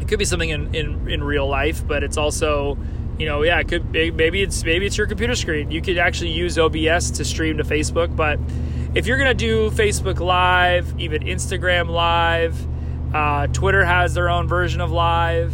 it 0.00 0.08
could 0.08 0.18
be 0.18 0.24
something 0.24 0.50
in, 0.50 0.74
in, 0.74 1.08
in 1.08 1.22
real 1.22 1.46
life, 1.46 1.86
but 1.86 2.02
it's 2.02 2.16
also, 2.16 2.76
you 3.18 3.26
know, 3.26 3.42
yeah, 3.42 3.58
it 3.60 3.68
could 3.68 3.90
maybe 3.92 4.42
it's 4.42 4.64
maybe 4.64 4.86
it's 4.86 4.98
your 4.98 5.06
computer 5.06 5.34
screen. 5.34 5.70
You 5.70 5.80
could 5.80 5.98
actually 5.98 6.32
use 6.32 6.58
OBS 6.58 7.10
to 7.12 7.24
stream 7.24 7.58
to 7.58 7.64
Facebook, 7.64 8.14
but 8.14 8.38
if 8.94 9.06
you're 9.06 9.18
gonna 9.18 9.34
do 9.34 9.70
Facebook 9.70 10.20
Live, 10.20 10.98
even 10.98 11.22
Instagram 11.22 11.88
Live, 11.88 12.56
uh, 13.14 13.46
Twitter 13.48 13.84
has 13.84 14.14
their 14.14 14.28
own 14.28 14.48
version 14.48 14.80
of 14.80 14.90
Live. 14.90 15.52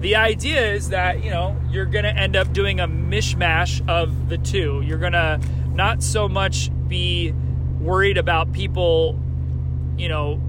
The 0.00 0.16
idea 0.16 0.72
is 0.72 0.90
that 0.90 1.22
you 1.22 1.30
know 1.30 1.56
you're 1.70 1.86
gonna 1.86 2.08
end 2.08 2.36
up 2.36 2.52
doing 2.52 2.80
a 2.80 2.88
mishmash 2.88 3.86
of 3.88 4.28
the 4.28 4.38
two. 4.38 4.82
You're 4.82 4.98
gonna 4.98 5.40
not 5.74 6.02
so 6.02 6.28
much 6.28 6.70
be 6.88 7.32
worried 7.80 8.16
about 8.16 8.52
people, 8.52 9.18
you 9.98 10.08
know, 10.08 10.40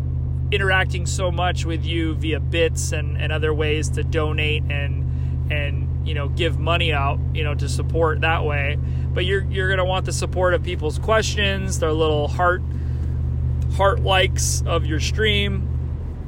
interacting 0.51 1.05
so 1.05 1.29
much 1.29 1.65
with 1.65 1.85
you 1.85 2.15
via 2.15 2.39
bits 2.39 2.93
and, 2.93 3.17
and 3.17 3.31
other 3.31 3.53
ways 3.53 3.89
to 3.89 4.03
donate 4.03 4.63
and 4.69 5.51
and 5.51 5.86
you 6.07 6.13
know 6.13 6.29
give 6.29 6.57
money 6.57 6.93
out 6.93 7.19
you 7.33 7.43
know 7.43 7.53
to 7.55 7.67
support 7.67 8.21
that 8.21 8.45
way. 8.45 8.77
But 9.13 9.25
you're 9.25 9.43
you're 9.45 9.67
going 9.67 9.79
to 9.79 9.85
want 9.85 10.05
the 10.05 10.13
support 10.13 10.53
of 10.53 10.63
people's 10.63 10.97
questions 10.99 11.79
their 11.79 11.91
little 11.91 12.27
heart 12.27 12.61
heart 13.73 13.99
likes 13.99 14.63
of 14.65 14.85
your 14.85 14.99
stream. 14.99 15.73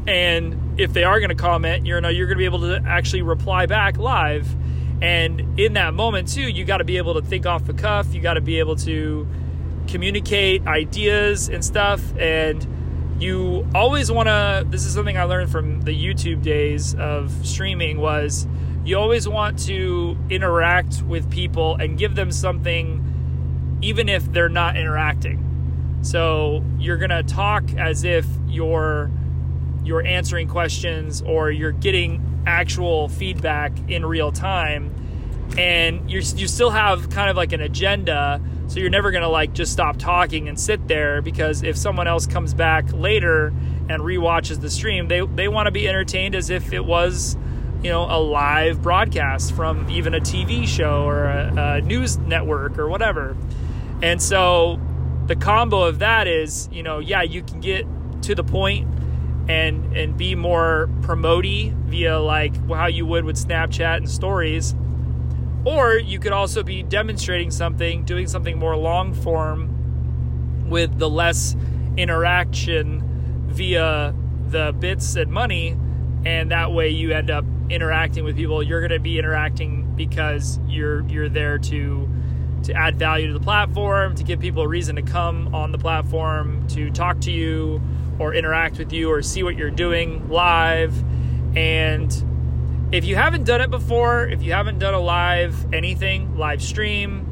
And 0.08 0.80
if 0.80 0.94
they 0.94 1.04
are 1.04 1.20
going 1.20 1.30
to 1.30 1.36
comment 1.36 1.86
you 1.86 2.00
know 2.02 2.10
you're 2.10 2.28
going 2.28 2.38
to 2.38 2.40
be 2.40 2.46
able 2.46 2.62
to 2.62 2.84
actually 2.86 3.22
reply 3.22 3.66
back 3.66 3.98
live. 3.98 4.56
And 5.02 5.60
in 5.60 5.74
that 5.74 5.94
moment 5.94 6.28
too 6.28 6.42
you 6.50 6.66
got 6.66 6.78
to 6.78 6.84
be 6.84 6.98
able 6.98 7.14
to 7.16 7.22
think 7.22 7.46
off 7.46 7.66
the 7.66 7.74
cuff. 7.74 8.14
You 8.14 8.22
got 8.22 8.34
to 8.34 8.42
be 8.42 8.60
able 8.60 8.76
to 8.78 9.28
communicate 9.88 10.68
ideas 10.68 11.50
and 11.50 11.64
stuff. 11.64 12.02
And 12.18 12.68
you 13.22 13.68
always 13.76 14.12
want 14.12 14.28
to 14.28 14.66
this 14.70 14.86
is 14.86 14.94
something 14.94 15.18
i 15.18 15.24
learned 15.24 15.52
from 15.52 15.82
the 15.82 15.92
youtube 15.92 16.42
days 16.42 16.96
of 16.96 17.30
streaming 17.46 18.00
was 18.00 18.48
you 18.86 18.98
always 18.98 19.28
want 19.28 19.60
to 19.68 20.18
interact 20.30 21.02
with 21.04 21.30
people 21.30 21.76
and 21.76 21.98
give 21.98 22.16
them 22.16 22.32
something 22.32 23.78
even 23.82 24.10
if 24.10 24.32
they're 24.32 24.50
not 24.50 24.78
interacting. 24.78 26.00
So 26.02 26.64
you're 26.78 26.98
to 26.98 27.24
talk 27.24 27.72
as 27.74 28.04
if 28.04 28.26
you're 28.48 29.12
you're 29.84 30.06
answering 30.06 30.48
questions 30.48 31.22
or 31.22 31.52
you're 31.52 31.72
getting 31.72 32.44
actual 32.46 33.10
feedback 33.10 33.72
in 33.90 34.06
real 34.06 34.32
time 34.32 34.94
and 35.58 36.10
you 36.10 36.20
you 36.36 36.48
still 36.48 36.70
have 36.70 37.10
kind 37.10 37.30
of 37.30 37.36
like 37.36 37.54
an 37.54 37.62
agenda 37.62 38.42
so 38.68 38.80
you're 38.80 38.90
never 38.90 39.10
going 39.12 39.24
to 39.24 39.30
like 39.30 39.54
just 39.54 39.72
stop 39.72 39.98
talking 39.98 40.48
and 40.48 40.60
sit 40.60 40.88
there 40.88 41.22
because 41.22 41.64
if 41.64 41.76
someone 41.76 42.08
else 42.08 42.28
comes 42.28 42.54
back 42.54 42.92
later 42.94 43.54
and 43.90 44.04
re-watches 44.04 44.60
the 44.60 44.70
stream 44.70 45.08
they 45.08 45.26
they 45.26 45.48
want 45.48 45.66
to 45.66 45.72
be 45.72 45.88
entertained 45.88 46.36
as 46.36 46.50
if 46.50 46.72
it 46.72 46.86
was 46.86 47.36
you 47.84 47.90
know 47.90 48.06
a 48.06 48.20
live 48.20 48.82
broadcast 48.82 49.54
from 49.54 49.90
even 49.90 50.14
a 50.14 50.20
TV 50.20 50.68
show 50.68 51.06
or 51.06 51.26
a, 51.26 51.54
a 51.56 51.82
news 51.82 52.18
network 52.18 52.78
or 52.78 52.88
whatever 52.88 53.36
and 54.02 54.22
so 54.22 54.80
the 55.28 55.36
combo 55.36 55.84
of 55.84 56.00
that 56.00 56.28
is 56.28 56.70
you 56.72 56.84
know 56.84 57.00
yeah 57.00 57.22
you 57.22 57.42
can 57.42 57.60
get 57.60 57.86
to 58.22 58.36
the 58.36 58.44
point 58.44 58.88
and 59.48 59.96
and 59.98 60.18
be 60.18 60.36
more 60.36 60.90
promoty 61.02 61.74
via 61.86 62.20
like 62.20 62.56
how 62.70 62.88
you 62.88 63.06
would 63.06 63.24
with 63.24 63.36
Snapchat 63.38 63.98
and 63.98 64.10
stories 64.10 64.76
or 65.66 65.98
you 65.98 66.20
could 66.20 66.32
also 66.32 66.64
be 66.64 66.84
demonstrating 66.84 67.52
something, 67.52 68.04
doing 68.06 68.28
something 68.28 68.58
more 68.58 68.76
long 68.78 69.14
form 69.14 70.70
with 70.70 70.98
the 70.98 71.10
less 71.10 71.56
interaction 71.98 73.04
via 73.48 74.14
the 74.48 74.74
bits 74.80 75.16
and 75.16 75.32
money. 75.32 75.78
And 76.26 76.52
that 76.52 76.72
way 76.72 76.90
you 76.90 77.12
end 77.12 77.30
up 77.30 77.46
interacting 77.70 78.24
with 78.24 78.36
people. 78.36 78.62
You're 78.64 78.82
going 78.82 78.92
to 78.92 79.00
be 79.00 79.20
interacting 79.20 79.96
because 79.96 80.60
you're 80.68 81.08
you're 81.08 81.30
there 81.30 81.58
to 81.58 82.10
to 82.64 82.74
add 82.74 82.98
value 82.98 83.28
to 83.28 83.34
the 83.34 83.40
platform, 83.40 84.16
to 84.16 84.24
give 84.24 84.40
people 84.40 84.64
a 84.64 84.68
reason 84.68 84.96
to 84.98 85.02
come 85.02 85.54
on 85.56 85.72
the 85.72 85.78
platform, 85.78 86.68
to 86.68 86.92
talk 86.92 87.22
to 87.22 87.32
you 87.32 87.82
or 88.20 88.34
interact 88.34 88.78
with 88.78 88.92
you 88.92 89.10
or 89.10 89.22
see 89.22 89.44
what 89.44 89.56
you're 89.56 89.72
doing 89.72 90.30
live. 90.30 90.94
And 91.56 92.12
if 92.92 93.06
you 93.06 93.16
haven't 93.16 93.46
done 93.46 93.62
it 93.62 93.70
before, 93.70 94.28
if 94.28 94.42
you 94.42 94.52
haven't 94.52 94.80
done 94.80 94.94
a 94.94 95.00
live 95.00 95.74
anything, 95.74 96.38
live 96.38 96.62
stream, 96.62 97.26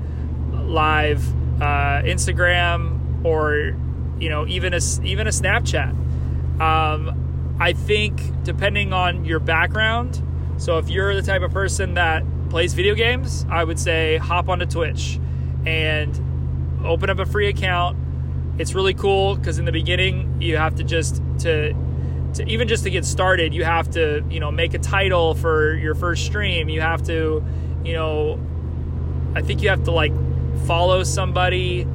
live 0.69 1.27
uh, 1.61 2.03
Instagram, 2.03 3.25
or 3.25 3.75
you 4.19 4.29
know 4.29 4.47
even 4.47 4.73
a 4.73 4.79
even 5.03 5.27
a 5.27 5.31
Snapchat, 5.31 5.91
um, 6.61 7.57
I 7.59 7.73
think 7.73 8.43
depending 8.43 8.93
on 8.93 9.25
your 9.25 9.39
background. 9.39 10.23
So 10.57 10.79
if 10.79 10.89
you're 10.89 11.15
the 11.15 11.21
type 11.21 11.43
of 11.43 11.51
person 11.51 11.93
that 11.93 12.23
plays 12.49 12.73
video 12.73 12.95
games, 12.95 13.45
I 13.49 13.63
would 13.63 13.79
say 13.79 14.17
hop 14.17 14.49
onto 14.49 14.65
Twitch 14.65 15.19
and 15.65 16.83
open 16.85 17.09
up 17.09 17.19
a 17.19 17.25
free 17.25 17.47
account. 17.47 17.97
It's 18.57 18.73
really 18.73 18.93
cool 18.93 19.35
because 19.35 19.59
in 19.59 19.65
the 19.65 19.71
beginning 19.71 20.41
you 20.41 20.57
have 20.57 20.75
to 20.75 20.83
just 20.83 21.21
to 21.39 21.73
to 22.33 22.45
even 22.47 22.67
just 22.67 22.83
to 22.83 22.89
get 22.89 23.05
started, 23.05 23.53
you 23.53 23.63
have 23.63 23.89
to, 23.91 24.23
you 24.29 24.39
know, 24.39 24.51
make 24.51 24.73
a 24.73 24.79
title 24.79 25.35
for 25.35 25.73
your 25.75 25.95
first 25.95 26.25
stream. 26.25 26.69
You 26.69 26.81
have 26.81 27.03
to, 27.03 27.43
you 27.83 27.93
know, 27.93 28.39
I 29.35 29.41
think 29.41 29.61
you 29.61 29.69
have 29.69 29.83
to 29.83 29.91
like 29.91 30.13
follow 30.65 31.03
somebody 31.03 31.87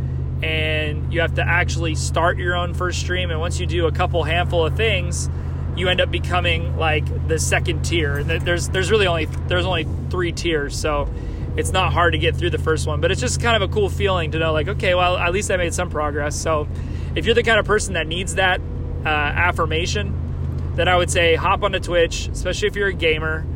and 0.43 1.13
you 1.13 1.21
have 1.21 1.35
to 1.35 1.47
actually 1.47 1.95
start 1.95 2.39
your 2.39 2.55
own 2.55 2.75
first 2.75 3.01
stream 3.01 3.31
and 3.31 3.39
once 3.41 3.61
you 3.61 3.67
do 3.67 3.87
a 3.87 3.93
couple 3.93 4.23
handful 4.25 4.67
of 4.67 4.77
things, 4.77 5.29
you 5.77 5.89
end 5.89 6.01
up 6.01 6.11
becoming 6.11 6.77
like 6.77 7.29
the 7.29 7.39
second 7.39 7.83
tier. 7.83 8.19
And 8.19 8.29
there's 8.29 8.69
there's 8.69 8.91
really 8.91 9.07
only 9.07 9.27
there's 9.47 9.67
only 9.67 9.87
3 10.11 10.33
tiers. 10.33 10.79
So 10.79 11.09
it's 11.57 11.73
not 11.73 11.93
hard 11.93 12.13
to 12.13 12.19
get 12.19 12.37
through 12.37 12.51
the 12.51 12.59
first 12.59 12.87
one, 12.87 13.01
but 13.01 13.11
it's 13.11 13.21
just 13.21 13.41
kind 13.41 13.63
of 13.63 13.69
a 13.69 13.73
cool 13.73 13.89
feeling 13.89 14.31
to 14.33 14.39
know 14.39 14.53
like 14.53 14.69
okay, 14.69 14.95
well, 14.95 15.17
at 15.17 15.33
least 15.33 15.51
I 15.51 15.57
made 15.57 15.75
some 15.75 15.91
progress. 15.91 16.37
So 16.37 16.69
if 17.15 17.27
you're 17.27 17.35
the 17.35 17.43
kind 17.43 17.59
of 17.59 17.67
person 17.67 17.95
that 17.95 18.07
needs 18.07 18.37
that 18.37 18.61
uh, 19.05 19.09
affirmation, 19.09 20.73
then 20.75 20.89
I 20.89 20.97
would 20.97 21.11
say 21.11 21.35
hop 21.35 21.63
onto 21.63 21.81
Twitch, 21.81 22.29
especially 22.29 22.69
if 22.69 22.77
you're 22.77 22.89
a 22.89 22.95
gamer. 22.95 23.47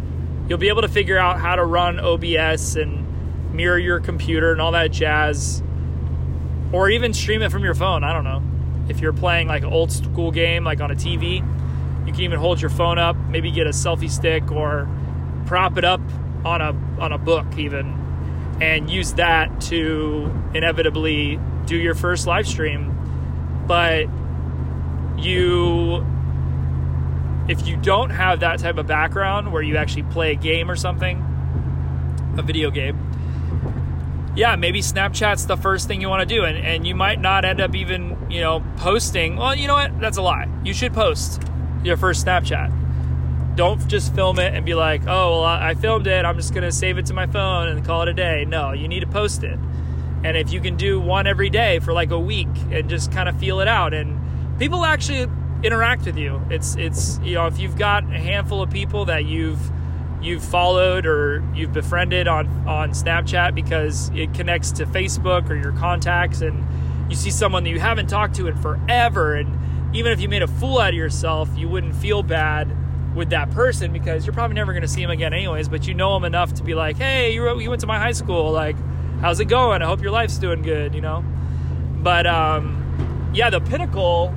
You'll 0.49 0.59
be 0.59 0.69
able 0.69 0.83
to 0.83 0.89
figure 0.89 1.19
out 1.19 1.41
how 1.41 1.57
to 1.57 1.65
run 1.65 1.99
OBS 1.99 2.77
and 2.77 3.07
mirror 3.53 3.79
your 3.79 4.01
computer 4.01 4.53
and 4.53 4.61
all 4.61 4.73
that 4.73 4.93
jazz. 4.93 5.63
Or 6.73 6.91
even 6.91 7.13
stream 7.13 7.43
it 7.43 7.51
from 7.51 7.65
your 7.65 7.75
phone. 7.75 8.05
I 8.05 8.13
don't 8.13 8.25
know. 8.25 8.43
If 8.89 9.01
you're 9.01 9.13
playing 9.13 9.49
like 9.49 9.63
an 9.63 9.73
old 9.73 9.91
school 9.91 10.31
game, 10.31 10.63
like 10.63 10.81
on 10.81 10.91
a 10.91 10.95
TV, 10.95 11.45
you 12.07 12.13
can 12.13 12.23
even 12.23 12.39
hold 12.39 12.61
your 12.61 12.71
phone 12.71 12.99
up, 12.99 13.17
maybe 13.17 13.51
get 13.51 13.67
a 13.67 13.71
selfie 13.71 14.11
stick 14.11 14.51
or 14.51 14.89
prop 15.47 15.77
it 15.77 15.85
up 15.85 16.01
on 16.45 16.61
a 16.61 17.01
on 17.01 17.13
a 17.13 17.19
book 17.19 17.47
even 17.59 18.59
and 18.61 18.89
use 18.89 19.15
that 19.15 19.61
to 19.61 20.31
inevitably 20.55 21.39
do 21.67 21.77
your 21.77 21.95
first 21.95 22.27
live 22.27 22.47
stream. 22.47 22.93
But 23.67 24.07
you 25.19 26.07
if 27.49 27.67
you 27.67 27.77
don't 27.77 28.11
have 28.11 28.41
that 28.41 28.59
type 28.59 28.77
of 28.79 28.87
background 28.87 29.53
where 29.53 29.63
you 29.63 29.77
actually 29.77 30.03
play 30.05 30.33
a 30.33 30.37
game 30.37 30.71
or 30.71 30.77
something, 30.77 31.19
a 32.39 32.43
video 32.43 32.71
game, 32.71 32.99
yeah, 34.35 34.57
maybe 34.57 34.81
Snapchat's 34.81 35.47
the 35.47 35.57
first 35.57 35.87
thing 35.87 36.01
you 36.01 36.09
want 36.09 36.29
to 36.29 36.35
do. 36.35 36.45
And, 36.45 36.59
and 36.59 36.87
you 36.87 36.95
might 36.95 37.21
not 37.21 37.45
end 37.45 37.61
up 37.61 37.75
even, 37.75 38.17
you 38.31 38.41
know, 38.41 38.65
posting. 38.77 39.37
Well, 39.37 39.55
you 39.55 39.67
know 39.67 39.75
what? 39.75 39.99
That's 40.01 40.17
a 40.17 40.23
lie. 40.23 40.49
You 40.65 40.75
should 40.75 40.93
post 40.93 41.43
your 41.85 41.97
first 41.97 42.25
Snapchat. 42.27 43.57
Don't 43.57 43.87
just 43.89 44.15
film 44.15 44.39
it 44.39 44.55
and 44.55 44.67
be 44.67 44.75
like, 44.75 45.03
oh, 45.03 45.41
well, 45.41 45.45
I 45.45 45.75
filmed 45.75 46.07
it. 46.07 46.25
I'm 46.25 46.37
just 46.37 46.53
going 46.53 46.65
to 46.65 46.73
save 46.73 46.99
it 46.99 47.07
to 47.07 47.15
my 47.15 47.27
phone 47.27 47.69
and 47.69 47.85
call 47.85 48.03
it 48.03 48.09
a 48.09 48.15
day. 48.15 48.45
No, 48.45 48.73
you 48.73 48.87
need 48.87 49.01
to 49.01 49.07
post 49.07 49.45
it. 49.45 49.59
And 50.25 50.37
if 50.37 50.53
you 50.53 50.61
can 50.61 50.77
do 50.77 51.01
one 51.01 51.27
every 51.27 51.49
day 51.49 51.79
for 51.79 51.93
like 51.93 52.11
a 52.11 52.19
week 52.19 52.49
and 52.71 52.89
just 52.91 53.13
kind 53.13 53.29
of 53.29 53.39
feel 53.39 53.61
it 53.61 53.69
out. 53.69 53.95
And 53.95 54.59
people 54.59 54.85
actually 54.85 55.27
interact 55.63 56.05
with 56.05 56.19
you. 56.19 56.41
It's 56.51 56.77
it's 56.77 57.19
you 57.23 57.35
know 57.35 57.47
if 57.47 57.59
you've 57.59 57.77
got 57.77 58.05
a 58.05 58.19
handful 58.19 58.63
of 58.63 58.71
people 58.71 59.07
that 59.07 59.25
you've 59.25 59.71
you've 60.23 60.45
followed 60.45 61.07
or 61.07 61.45
you've 61.55 61.73
befriended 61.73 62.29
on 62.29 62.47
on 62.67 62.91
Snapchat 62.91 63.55
because 63.55 64.11
it 64.15 64.33
connects 64.35 64.73
to 64.73 64.87
Facebook 64.87 65.49
or 65.51 65.55
your 65.55 65.73
contacts 65.73 66.41
and 66.41 66.65
you 67.11 67.17
see 67.17 67.31
someone 67.31 67.65
that 67.65 67.71
you 67.71 67.81
haven't 67.81 68.09
talked 68.09 68.35
to 68.37 68.49
in 68.49 68.57
forever 68.57 69.35
and 69.35 69.59
even 69.93 70.13
if 70.13 70.21
you 70.21 70.29
made 70.29 70.43
a 70.43 70.47
fool 70.47 70.79
out 70.79 70.91
of 70.91 70.95
yourself, 70.95 71.49
you 71.57 71.69
wouldn't 71.69 71.95
feel 71.95 72.23
bad 72.23 72.75
with 73.15 73.31
that 73.31 73.51
person 73.51 73.93
because 73.93 74.27
you're 74.27 74.35
probably 74.35 74.55
never 74.55 74.73
going 74.73 74.83
to 74.83 74.89
see 74.89 75.03
him 75.03 75.11
again 75.11 75.33
anyways, 75.33 75.69
but 75.69 75.87
you 75.87 75.95
know 75.95 76.17
him 76.17 76.25
enough 76.25 76.55
to 76.55 76.63
be 76.63 76.75
like, 76.75 76.97
"Hey, 76.97 77.33
you 77.33 77.59
you 77.61 77.71
went 77.71 77.81
to 77.81 77.87
my 77.87 77.99
high 77.99 78.13
school. 78.13 78.53
Like, 78.53 78.77
how's 79.21 79.41
it 79.41 79.47
going? 79.47 79.83
I 79.83 79.87
hope 79.87 80.03
your 80.03 80.11
life's 80.11 80.39
doing 80.39 80.63
good, 80.63 80.95
you 80.95 81.01
know?" 81.01 81.25
But 82.03 82.27
um 82.27 83.31
yeah, 83.35 83.51
the 83.51 83.61
pinnacle 83.61 84.35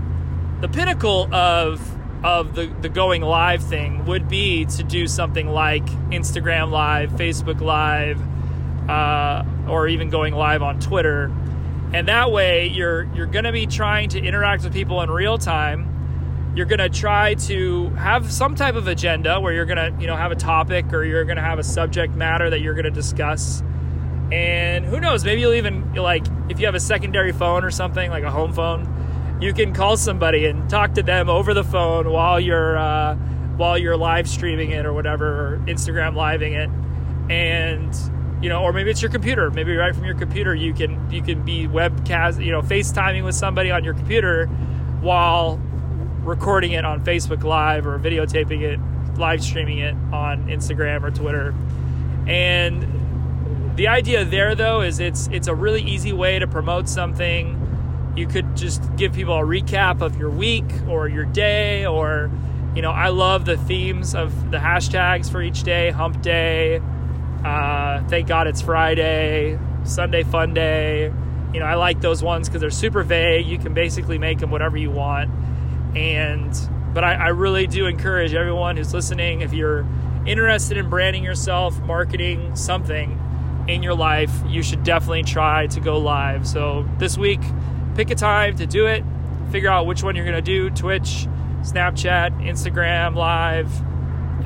the 0.61 0.69
pinnacle 0.69 1.33
of 1.33 1.81
of 2.23 2.53
the, 2.53 2.67
the 2.81 2.89
going 2.89 3.21
live 3.21 3.63
thing 3.63 4.05
would 4.05 4.27
be 4.27 4.65
to 4.65 4.83
do 4.83 5.07
something 5.07 5.47
like 5.47 5.85
Instagram 6.11 6.69
Live, 6.69 7.11
Facebook 7.11 7.61
Live, 7.61 8.19
uh, 8.89 9.45
or 9.69 9.87
even 9.87 10.09
going 10.09 10.33
live 10.33 10.61
on 10.61 10.79
Twitter. 10.81 11.31
And 11.93 12.07
that 12.07 12.31
way, 12.31 12.67
you're 12.67 13.03
you're 13.15 13.25
going 13.25 13.45
to 13.45 13.51
be 13.51 13.65
trying 13.65 14.09
to 14.09 14.19
interact 14.19 14.63
with 14.63 14.73
people 14.73 15.01
in 15.01 15.09
real 15.09 15.37
time. 15.37 16.53
You're 16.55 16.65
going 16.65 16.79
to 16.79 16.89
try 16.89 17.35
to 17.35 17.89
have 17.91 18.31
some 18.31 18.55
type 18.55 18.75
of 18.75 18.87
agenda 18.87 19.39
where 19.39 19.53
you're 19.53 19.65
going 19.65 19.77
to 19.77 20.01
you 20.01 20.07
know 20.07 20.15
have 20.15 20.31
a 20.31 20.35
topic 20.35 20.91
or 20.93 21.03
you're 21.03 21.25
going 21.25 21.37
to 21.37 21.43
have 21.43 21.59
a 21.59 21.63
subject 21.63 22.13
matter 22.15 22.49
that 22.49 22.61
you're 22.61 22.75
going 22.75 22.85
to 22.85 22.91
discuss. 22.91 23.63
And 24.31 24.85
who 24.85 24.99
knows? 24.99 25.25
Maybe 25.25 25.41
you'll 25.41 25.53
even 25.53 25.93
like 25.95 26.25
if 26.49 26.59
you 26.59 26.65
have 26.65 26.75
a 26.75 26.79
secondary 26.79 27.31
phone 27.31 27.63
or 27.63 27.71
something 27.71 28.09
like 28.09 28.23
a 28.23 28.31
home 28.31 28.53
phone 28.53 28.95
you 29.41 29.53
can 29.53 29.73
call 29.73 29.95
somebody 29.95 30.45
and 30.45 30.69
talk 30.69 30.95
to 30.95 31.03
them 31.03 31.29
over 31.29 31.53
the 31.53 31.63
phone 31.63 32.11
while 32.11 32.39
you're 32.39 32.77
uh, 32.77 33.15
while 33.55 33.77
you're 33.77 33.97
live 33.97 34.27
streaming 34.27 34.71
it 34.71 34.85
or 34.85 34.93
whatever, 34.93 35.25
or 35.27 35.57
Instagram 35.59 36.15
living 36.15 36.53
it, 36.53 36.69
and 37.29 37.93
you 38.41 38.49
know, 38.49 38.63
or 38.63 38.71
maybe 38.71 38.89
it's 38.89 39.01
your 39.01 39.11
computer. 39.11 39.51
Maybe 39.51 39.75
right 39.75 39.93
from 39.93 40.05
your 40.05 40.15
computer, 40.15 40.55
you 40.55 40.73
can 40.73 41.11
you 41.11 41.21
can 41.21 41.43
be 41.43 41.67
webcast, 41.67 42.43
you 42.43 42.51
know, 42.51 42.61
FaceTiming 42.61 43.23
with 43.23 43.35
somebody 43.35 43.71
on 43.71 43.83
your 43.83 43.93
computer 43.93 44.47
while 45.01 45.59
recording 46.23 46.73
it 46.73 46.85
on 46.85 47.03
Facebook 47.03 47.43
Live 47.43 47.87
or 47.87 47.97
videotaping 47.99 48.61
it, 48.61 48.79
live 49.17 49.43
streaming 49.43 49.79
it 49.79 49.95
on 50.13 50.47
Instagram 50.47 51.03
or 51.03 51.11
Twitter, 51.11 51.53
and 52.27 53.75
the 53.75 53.87
idea 53.87 54.25
there 54.25 54.55
though 54.55 54.81
is 54.81 54.99
it's 54.99 55.27
it's 55.27 55.47
a 55.47 55.55
really 55.55 55.81
easy 55.81 56.11
way 56.11 56.37
to 56.37 56.47
promote 56.47 56.89
something 56.89 57.55
you 58.15 58.27
could 58.27 58.57
just 58.57 58.83
give 58.97 59.13
people 59.13 59.35
a 59.35 59.41
recap 59.41 60.01
of 60.01 60.17
your 60.17 60.29
week 60.29 60.65
or 60.89 61.07
your 61.07 61.23
day 61.23 61.85
or 61.85 62.29
you 62.75 62.81
know 62.81 62.91
i 62.91 63.07
love 63.07 63.45
the 63.45 63.55
themes 63.55 64.13
of 64.13 64.51
the 64.51 64.57
hashtags 64.57 65.31
for 65.31 65.41
each 65.41 65.63
day 65.63 65.91
hump 65.91 66.21
day 66.21 66.81
uh, 67.43 68.07
thank 68.07 68.27
god 68.27 68.47
it's 68.47 68.61
friday 68.61 69.57
sunday 69.83 70.23
fun 70.23 70.53
day. 70.53 71.11
You 71.53 71.59
know 71.59 71.65
i 71.65 71.75
like 71.75 72.01
those 72.01 72.21
ones 72.21 72.47
because 72.47 72.61
they're 72.61 72.69
super 72.69 73.03
vague. 73.03 73.47
You 73.47 73.57
can 73.57 73.73
basically 73.73 74.17
make 74.17 74.39
them 74.39 74.51
whatever 74.51 74.77
you 74.77 74.91
want. 74.91 75.31
And 75.95 76.53
but 76.93 77.03
I, 77.03 77.13
I 77.13 77.27
really 77.29 77.67
do 77.67 77.85
encourage 77.87 78.33
everyone 78.33 78.77
who's 78.77 78.93
listening 78.93 79.41
if 79.41 79.53
you're 79.53 79.85
interested 80.25 80.77
in 80.77 80.89
branding 80.89 81.23
yourself 81.23 81.79
marketing 81.81 82.55
something 82.55 83.19
in 83.67 83.81
your 83.81 83.95
life 83.95 84.31
you 84.47 84.61
should 84.61 84.83
definitely 84.83 85.23
try 85.23 85.67
to 85.67 85.79
go 85.79 85.97
live. 85.97 86.47
So 86.47 86.87
this 86.97 87.17
week 87.17 87.41
pick 87.95 88.11
a 88.11 88.15
time 88.15 88.55
to 88.57 88.65
do 88.65 88.85
it, 88.87 89.03
figure 89.51 89.69
out 89.69 89.85
which 89.85 90.03
one 90.03 90.15
you're 90.15 90.25
going 90.25 90.37
to 90.37 90.41
do 90.41 90.69
Twitch, 90.69 91.27
Snapchat, 91.61 92.43
Instagram 92.43 93.15
Live, 93.15 93.71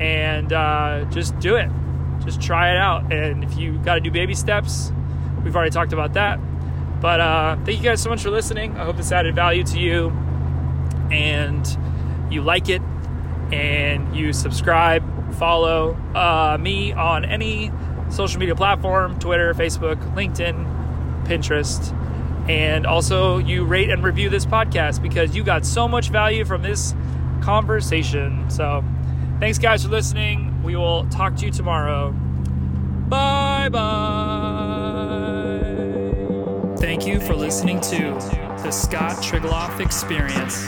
and 0.00 0.52
uh, 0.52 1.04
just 1.10 1.38
do 1.38 1.56
it. 1.56 1.70
Just 2.24 2.40
try 2.40 2.70
it 2.70 2.76
out. 2.76 3.12
And 3.12 3.44
if 3.44 3.56
you 3.56 3.78
got 3.78 3.94
to 3.94 4.00
do 4.00 4.10
baby 4.10 4.34
steps, 4.34 4.92
we've 5.42 5.54
already 5.54 5.70
talked 5.70 5.92
about 5.92 6.14
that. 6.14 6.38
But 7.00 7.20
uh, 7.20 7.56
thank 7.64 7.78
you 7.78 7.84
guys 7.84 8.02
so 8.02 8.08
much 8.08 8.22
for 8.22 8.30
listening. 8.30 8.76
I 8.76 8.84
hope 8.84 8.96
this 8.96 9.12
added 9.12 9.34
value 9.34 9.64
to 9.64 9.78
you 9.78 10.10
and 11.10 11.66
you 12.30 12.42
like 12.42 12.68
it 12.68 12.82
and 13.52 14.16
you 14.16 14.32
subscribe, 14.32 15.04
follow 15.34 15.94
uh, 16.14 16.56
me 16.58 16.92
on 16.92 17.24
any 17.24 17.70
social 18.10 18.40
media 18.40 18.54
platform 18.54 19.18
Twitter, 19.18 19.52
Facebook, 19.54 19.96
LinkedIn, 20.14 21.24
Pinterest. 21.26 21.92
And 22.48 22.86
also, 22.86 23.38
you 23.38 23.64
rate 23.64 23.88
and 23.88 24.04
review 24.04 24.28
this 24.28 24.44
podcast 24.44 25.00
because 25.00 25.34
you 25.34 25.42
got 25.42 25.64
so 25.64 25.88
much 25.88 26.10
value 26.10 26.44
from 26.44 26.62
this 26.62 26.94
conversation. 27.40 28.50
So, 28.50 28.84
thanks, 29.40 29.58
guys, 29.58 29.84
for 29.84 29.88
listening. 29.90 30.53
We 30.64 30.76
will 30.76 31.06
talk 31.10 31.36
to 31.36 31.44
you 31.44 31.52
tomorrow. 31.52 32.10
Bye 33.08 33.68
bye. 33.68 33.84
Thank 36.78 37.06
you 37.06 37.20
for 37.20 37.34
listening 37.34 37.80
to 37.82 38.14
the 38.62 38.70
Scott 38.70 39.16
Trigloff 39.18 39.80
Experience. 39.80 40.66